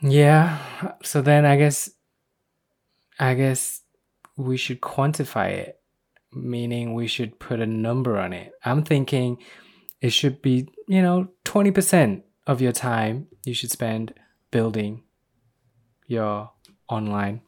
[0.00, 0.58] Yeah.
[1.02, 1.90] So then i guess
[3.18, 3.81] i guess
[4.36, 5.80] we should quantify it,
[6.32, 8.52] meaning we should put a number on it.
[8.64, 9.38] I'm thinking
[10.00, 14.14] it should be, you know, 20% of your time you should spend
[14.50, 15.02] building
[16.06, 16.50] your
[16.88, 17.42] online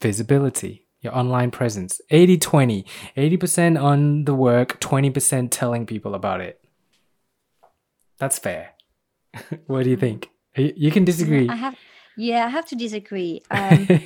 [0.00, 2.00] visibility, your online presence.
[2.10, 6.60] 80 20, 80% on the work, 20% telling people about it.
[8.18, 8.74] That's fair.
[9.66, 10.30] what do you think?
[10.54, 11.48] You can disagree.
[11.48, 11.76] I have,
[12.16, 13.42] yeah, I have to disagree.
[13.50, 13.88] Um,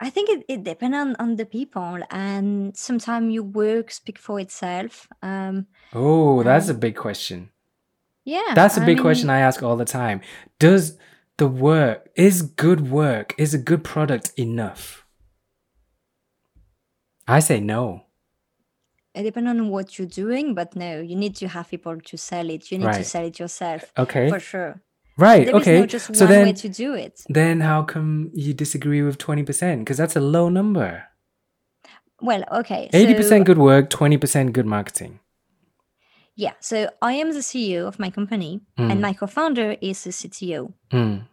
[0.00, 4.38] I think it, it depends on, on the people, and sometimes your work speak for
[4.40, 5.08] itself.
[5.22, 7.50] Um, oh, that's a big question.
[8.24, 10.20] Yeah, that's a big I mean, question I ask all the time.
[10.58, 10.98] Does
[11.38, 15.06] the work is good work is a good product enough?
[17.28, 18.02] I say no.
[19.14, 22.50] It depends on what you're doing, but no, you need to have people to sell
[22.50, 22.70] it.
[22.70, 22.96] You need right.
[22.96, 23.90] to sell it yourself.
[23.96, 24.82] Okay, for sure.
[25.18, 25.46] Right.
[25.46, 25.80] There okay.
[25.80, 27.22] No just so one then, way to do it.
[27.28, 29.80] Then how come you disagree with twenty percent?
[29.80, 31.04] Because that's a low number.
[32.20, 32.90] Well, okay.
[32.92, 35.20] Eighty so, percent good work, twenty percent good marketing.
[36.34, 36.52] Yeah.
[36.60, 38.90] So I am the CEO of my company, mm.
[38.90, 40.72] and my co-founder is the CTO.
[40.92, 41.26] Mm.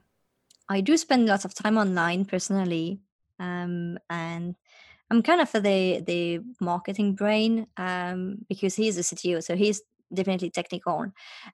[0.70, 3.02] I do spend lots of time online personally,
[3.38, 4.56] um, and
[5.12, 9.82] I'm kind of the the marketing brain um, because he's the CTO, so he's
[10.14, 11.08] definitely technical.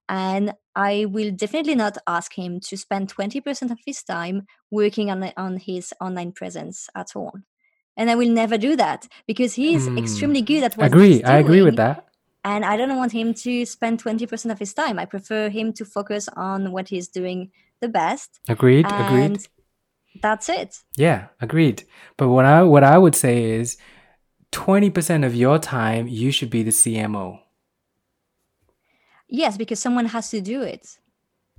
[0.08, 5.32] And I will definitely not ask him to spend 20% of his time working on,
[5.38, 7.34] on his online presence at all.
[7.98, 9.98] And I will never do that because he's mm.
[9.98, 11.22] extremely good at what agree.
[11.24, 12.08] I agree with that.
[12.46, 14.98] And I don't want him to spend 20% of his time.
[14.98, 17.52] I prefer him to focus on what he's doing
[17.82, 18.40] the best.
[18.48, 18.86] Agreed.
[18.90, 19.46] agreed.
[20.22, 20.80] That's it.
[20.96, 21.84] Yeah, agreed.
[22.18, 23.78] But what I what I would say is
[24.52, 27.40] 20% of your time you should be the CMO.
[29.30, 30.98] Yes, because someone has to do it.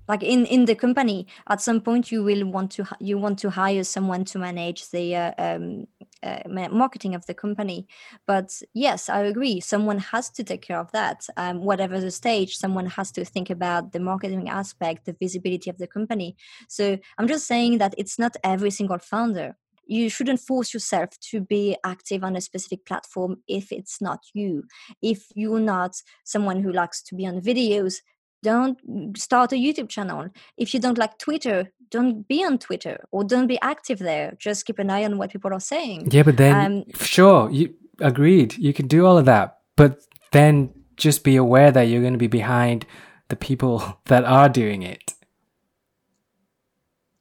[0.09, 3.51] Like in in the company, at some point you will want to you want to
[3.51, 5.87] hire someone to manage the uh, um,
[6.23, 7.87] uh, marketing of the company.
[8.27, 9.61] But yes, I agree.
[9.61, 11.27] Someone has to take care of that.
[11.37, 15.79] Um, whatever the stage, someone has to think about the marketing aspect, the visibility of
[15.79, 16.37] the company.
[16.69, 19.57] So I'm just saying that it's not every single founder
[19.91, 24.63] you shouldn't force yourself to be active on a specific platform if it's not you.
[25.03, 27.97] If you're not someone who likes to be on videos
[28.43, 28.79] don't
[29.19, 30.29] start a youtube channel.
[30.57, 34.37] If you don't like twitter don't be on twitter or don't be active there.
[34.39, 36.09] Just keep an eye on what people are saying.
[36.11, 40.01] Yeah but then um, sure you agreed you can do all of that but
[40.33, 42.87] then just be aware that you're going to be behind
[43.29, 45.10] the people that are doing it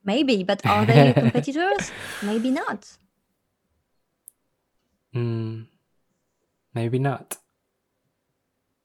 [0.04, 1.92] Maybe, but are they competitors?
[2.24, 2.98] Maybe not.
[5.16, 5.66] Mm,
[6.74, 7.38] maybe not.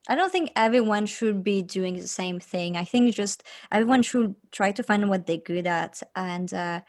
[0.06, 2.76] I don't think everyone should be doing the same thing.
[2.76, 3.42] I think just
[3.72, 6.80] everyone should try to find what they're good at, and uh,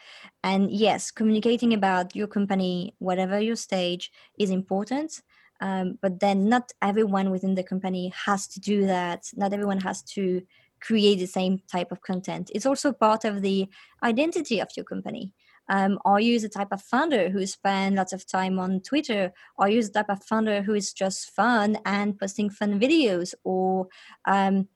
[0.44, 5.22] and yes, communicating about your company, whatever your stage, is important.
[5.62, 9.30] Um, but then not everyone within the company has to do that.
[9.36, 10.42] Not everyone has to
[10.86, 12.52] create the same type of content.
[12.54, 13.68] It's also part of the
[14.04, 15.34] identity of your company.
[15.68, 19.34] Um, are you the type of founder who spend lots of time on Twitter?
[19.58, 23.34] Are you the type of founder who is just fun and posting fun videos?
[23.44, 23.88] Or,
[24.26, 24.68] um,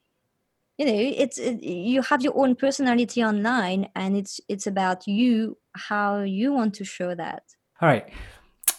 [0.78, 5.58] you know, it's it, you have your own personality online, and it's it's about you
[5.76, 7.42] how you want to show that.
[7.80, 8.08] All right,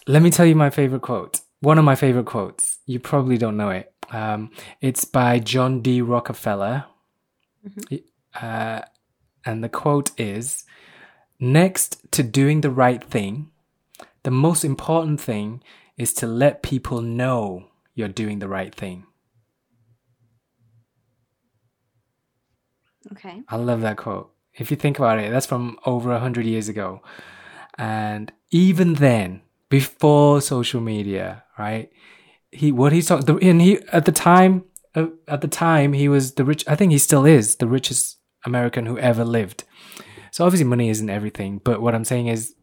[0.06, 1.40] let me tell you my favorite quote.
[1.60, 2.78] One of my favorite quotes.
[2.86, 3.94] You probably don't know it.
[4.10, 6.02] Um, it's by John D.
[6.02, 6.86] Rockefeller,
[7.66, 7.96] Mm-hmm.
[8.44, 8.80] Uh,
[9.44, 10.64] and the quote is
[11.42, 13.50] Next to doing the right thing,
[14.22, 15.60] the most important thing
[15.98, 19.06] is to let people know you're doing the right thing.
[23.10, 23.42] Okay.
[23.48, 24.30] I love that quote.
[24.54, 27.02] If you think about it, that's from over a hundred years ago.
[27.76, 31.90] And even then, before social media, right?
[32.52, 34.64] He what he's talking and he at the time
[34.94, 36.64] uh, at the time he was the rich.
[36.68, 39.64] I think he still is the richest American who ever lived.
[40.30, 42.54] So obviously money isn't everything, but what I'm saying is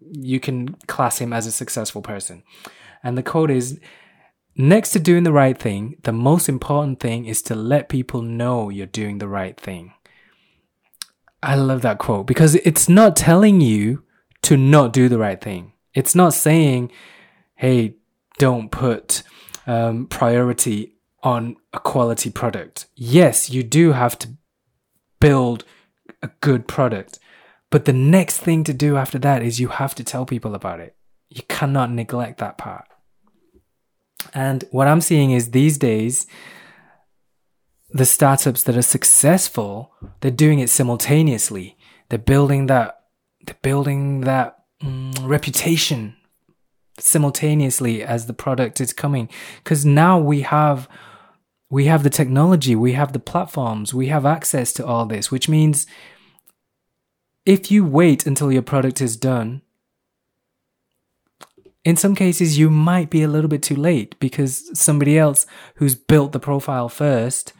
[0.00, 2.42] you can class him as a successful person.
[3.02, 3.80] And the quote is
[4.56, 8.68] next to doing the right thing, the most important thing is to let people know
[8.68, 9.92] you're doing the right thing.
[11.42, 14.04] I love that quote because it's not telling you
[14.42, 15.72] to not do the right thing.
[15.94, 16.92] It's not saying,
[17.54, 17.96] hey,
[18.38, 19.22] don't put
[19.66, 22.86] um, priority on a quality product.
[22.94, 24.28] Yes, you do have to
[25.20, 25.64] build
[26.22, 27.18] a good product.
[27.70, 30.80] But the next thing to do after that is you have to tell people about
[30.80, 30.96] it.
[31.28, 32.86] You cannot neglect that part.
[34.34, 36.26] And what I'm seeing is these days,
[37.90, 41.76] the startups that are successful, they're doing it simultaneously.
[42.08, 43.00] They're building that,
[43.46, 46.16] they're building that mm, reputation
[46.98, 49.28] simultaneously as the product is coming.
[49.62, 50.88] Because now we have
[51.70, 55.48] we have the technology, we have the platforms, we have access to all this, which
[55.48, 55.86] means
[57.46, 59.62] if you wait until your product is done,
[61.84, 65.46] in some cases you might be a little bit too late because somebody else
[65.76, 67.52] who's built the profile first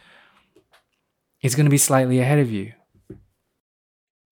[1.40, 2.72] is going to be slightly ahead of you.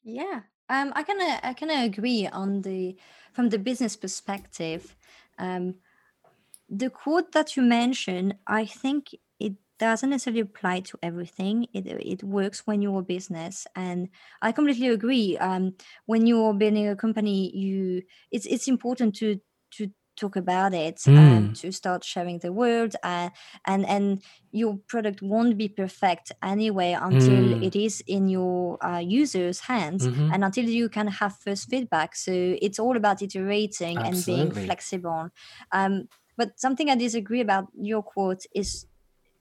[0.02, 2.96] Yeah, um, I can I can agree on the
[3.32, 4.96] from the business perspective.
[5.38, 5.76] Um,
[6.68, 9.14] the quote that you mentioned, I think
[9.78, 11.66] doesn't necessarily apply to everything.
[11.72, 14.08] It it works when you're a business, and
[14.42, 15.38] I completely agree.
[15.38, 15.74] Um,
[16.06, 19.40] when you're building a company, you it's it's important to
[19.72, 21.16] to talk about it mm.
[21.16, 23.28] and to start sharing the word uh,
[23.68, 24.20] and and
[24.50, 27.64] your product won't be perfect anyway until mm.
[27.64, 30.32] it is in your uh, users hands mm-hmm.
[30.32, 34.42] and until you can have first feedback so it's all about iterating Absolutely.
[34.42, 35.28] and being flexible
[35.70, 38.88] um, but something i disagree about your quote is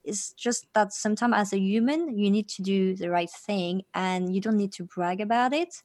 [0.08, 4.34] it's just that sometimes as a human you need to do the right thing and
[4.34, 5.84] you don't need to brag about it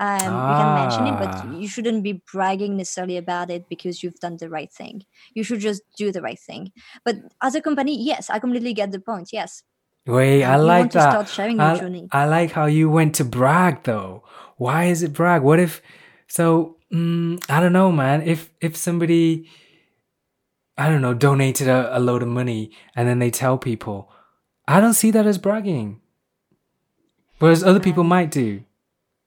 [0.00, 0.48] um, ah.
[0.48, 1.58] you can mention it but ah.
[1.58, 5.02] you shouldn't be bragging necessarily about it because you've done the right thing
[5.34, 6.72] you should just do the right thing
[7.04, 9.62] but as a company yes i completely get the point yes
[10.06, 11.38] Wait, I like that.
[11.38, 14.22] I, I, like how you went to brag though.
[14.58, 15.42] Why is it brag?
[15.42, 15.80] What if?
[16.28, 18.20] So mm, I don't know, man.
[18.20, 19.48] If if somebody,
[20.76, 24.10] I don't know, donated a, a load of money and then they tell people,
[24.66, 26.00] I don't see that as bragging.
[27.38, 28.64] Whereas other people um, might do.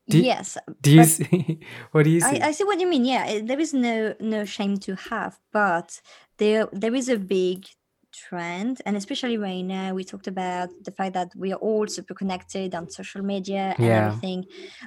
[0.10, 0.58] do yes.
[0.82, 1.60] Do you see?
[1.92, 2.40] what do you see?
[2.40, 3.06] I, I see what you mean.
[3.06, 6.02] Yeah, there is no no shame to have, but
[6.38, 7.68] there there is a big
[8.18, 12.14] trend and especially right now we talked about the fact that we are all super
[12.14, 14.08] connected on social media and yeah.
[14.08, 14.46] everything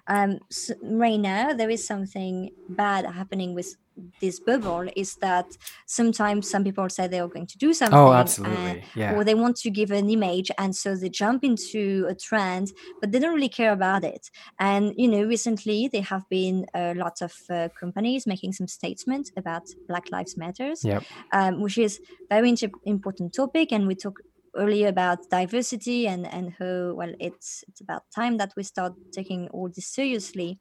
[0.09, 3.77] um so right now there is something bad happening with
[4.21, 5.47] this bubble is that
[5.87, 8.57] sometimes some people say they are going to do something oh absolutely.
[8.57, 9.15] And, yeah.
[9.15, 13.13] or they want to give an image and so they jump into a trend but
[13.13, 14.31] they don't really care about it.
[14.59, 19.31] And you know recently there have been a lot of uh, companies making some statements
[19.37, 21.05] about black lives matters yep.
[21.33, 24.21] um, which is very important topic and we talk
[24.57, 29.49] earlier about diversity and and how well it's it's about time that we start taking
[29.49, 30.59] all this seriously.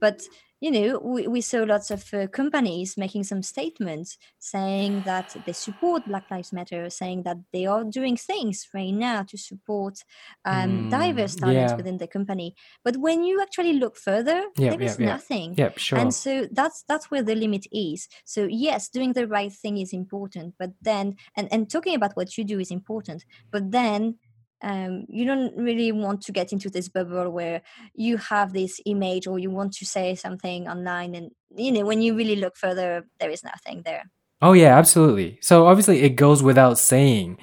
[0.00, 0.22] But
[0.60, 5.52] you know, we, we saw lots of uh, companies making some statements saying that they
[5.52, 10.04] support Black Lives Matter, saying that they are doing things right now to support
[10.44, 11.76] um, mm, diverse talents yeah.
[11.76, 12.54] within the company.
[12.84, 15.54] But when you actually look further, there is nothing.
[15.56, 15.98] Yeah, sure.
[15.98, 18.08] And so that's that's where the limit is.
[18.24, 22.36] So yes, doing the right thing is important, but then and and talking about what
[22.36, 24.16] you do is important, but then
[24.62, 27.62] um, you don't really want to get into this bubble where
[27.94, 32.02] you have this image or you want to say something online and you know when
[32.02, 34.04] you really look further there is nothing there.
[34.42, 35.38] Oh yeah absolutely.
[35.40, 37.38] So obviously it goes without saying.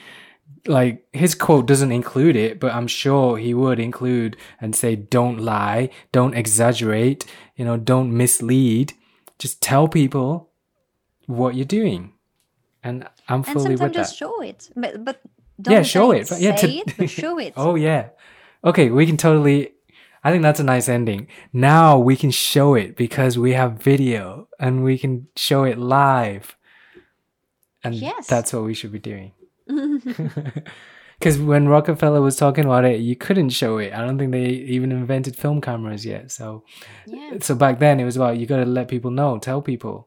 [0.66, 5.40] Like his quote doesn't include it but i'm sure he would include and say don't
[5.40, 8.94] lie don't exaggerate you know don't mislead.
[9.40, 10.50] Just tell people
[11.26, 12.14] what you're doing.
[12.84, 14.18] And i'm fully and sometimes just that.
[14.18, 14.70] show it.
[14.76, 15.22] But but
[15.62, 16.28] don't yeah, show it.
[16.28, 16.70] Say yeah, to...
[16.70, 17.54] it, but show it.
[17.56, 18.10] oh yeah.
[18.64, 19.74] Okay, we can totally.
[20.24, 21.28] I think that's a nice ending.
[21.54, 26.58] Now we can show it because we have video and we can show it live.
[27.84, 28.28] And yes.
[28.28, 29.32] that's what we should be doing.
[31.20, 33.92] Because when Rockefeller was talking about it, you couldn't show it.
[33.92, 36.32] I don't think they even invented film cameras yet.
[36.32, 36.64] So,
[37.08, 37.38] yeah.
[37.42, 40.07] so back then it was about you got to let people know, tell people.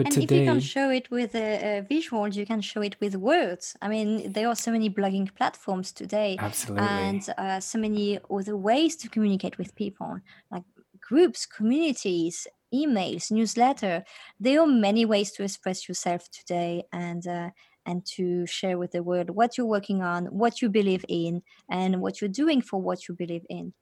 [0.00, 2.98] But and today, if you can show it with uh, visuals, you can show it
[3.00, 3.76] with words.
[3.82, 8.56] I mean, there are so many blogging platforms today, absolutely, and uh, so many other
[8.56, 10.18] ways to communicate with people,
[10.50, 10.62] like
[11.02, 14.02] groups, communities, emails, newsletter.
[14.38, 17.50] There are many ways to express yourself today, and uh,
[17.84, 22.00] and to share with the world what you're working on, what you believe in, and
[22.00, 23.74] what you're doing for what you believe in.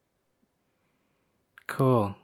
[1.68, 2.16] Cool.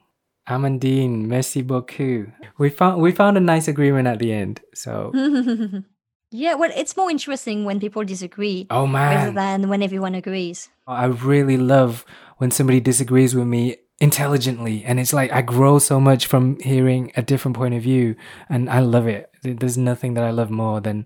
[0.47, 2.31] Amandine, merci beaucoup.
[2.57, 4.61] We found we found a nice agreement at the end.
[4.73, 5.11] So
[6.31, 8.67] Yeah, well, it's more interesting when people disagree.
[8.69, 9.15] Oh man.
[9.15, 10.69] Rather than when everyone agrees.
[10.85, 12.05] I really love
[12.37, 17.13] when somebody disagrees with me intelligently and it's like I grow so much from hearing
[17.15, 18.15] a different point of view
[18.49, 19.31] and I love it.
[19.43, 21.05] There's nothing that I love more than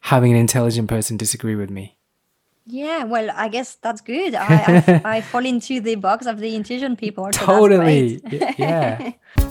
[0.00, 1.95] having an intelligent person disagree with me.
[2.68, 4.34] Yeah, well, I guess that's good.
[4.34, 7.30] I, I, I fall into the box of the intelligent people.
[7.32, 8.20] So totally.
[8.58, 9.12] yeah.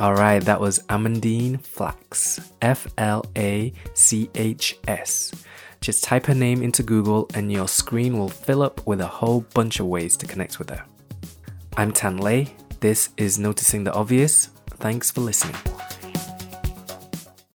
[0.00, 5.30] All right, that was Amandine Flachs, F L A C H S.
[5.82, 9.42] Just type her name into Google and your screen will fill up with a whole
[9.54, 10.84] bunch of ways to connect with her.
[11.76, 12.54] I'm Tan Lei.
[12.80, 14.46] This is Noticing the Obvious.
[14.78, 15.56] Thanks for listening.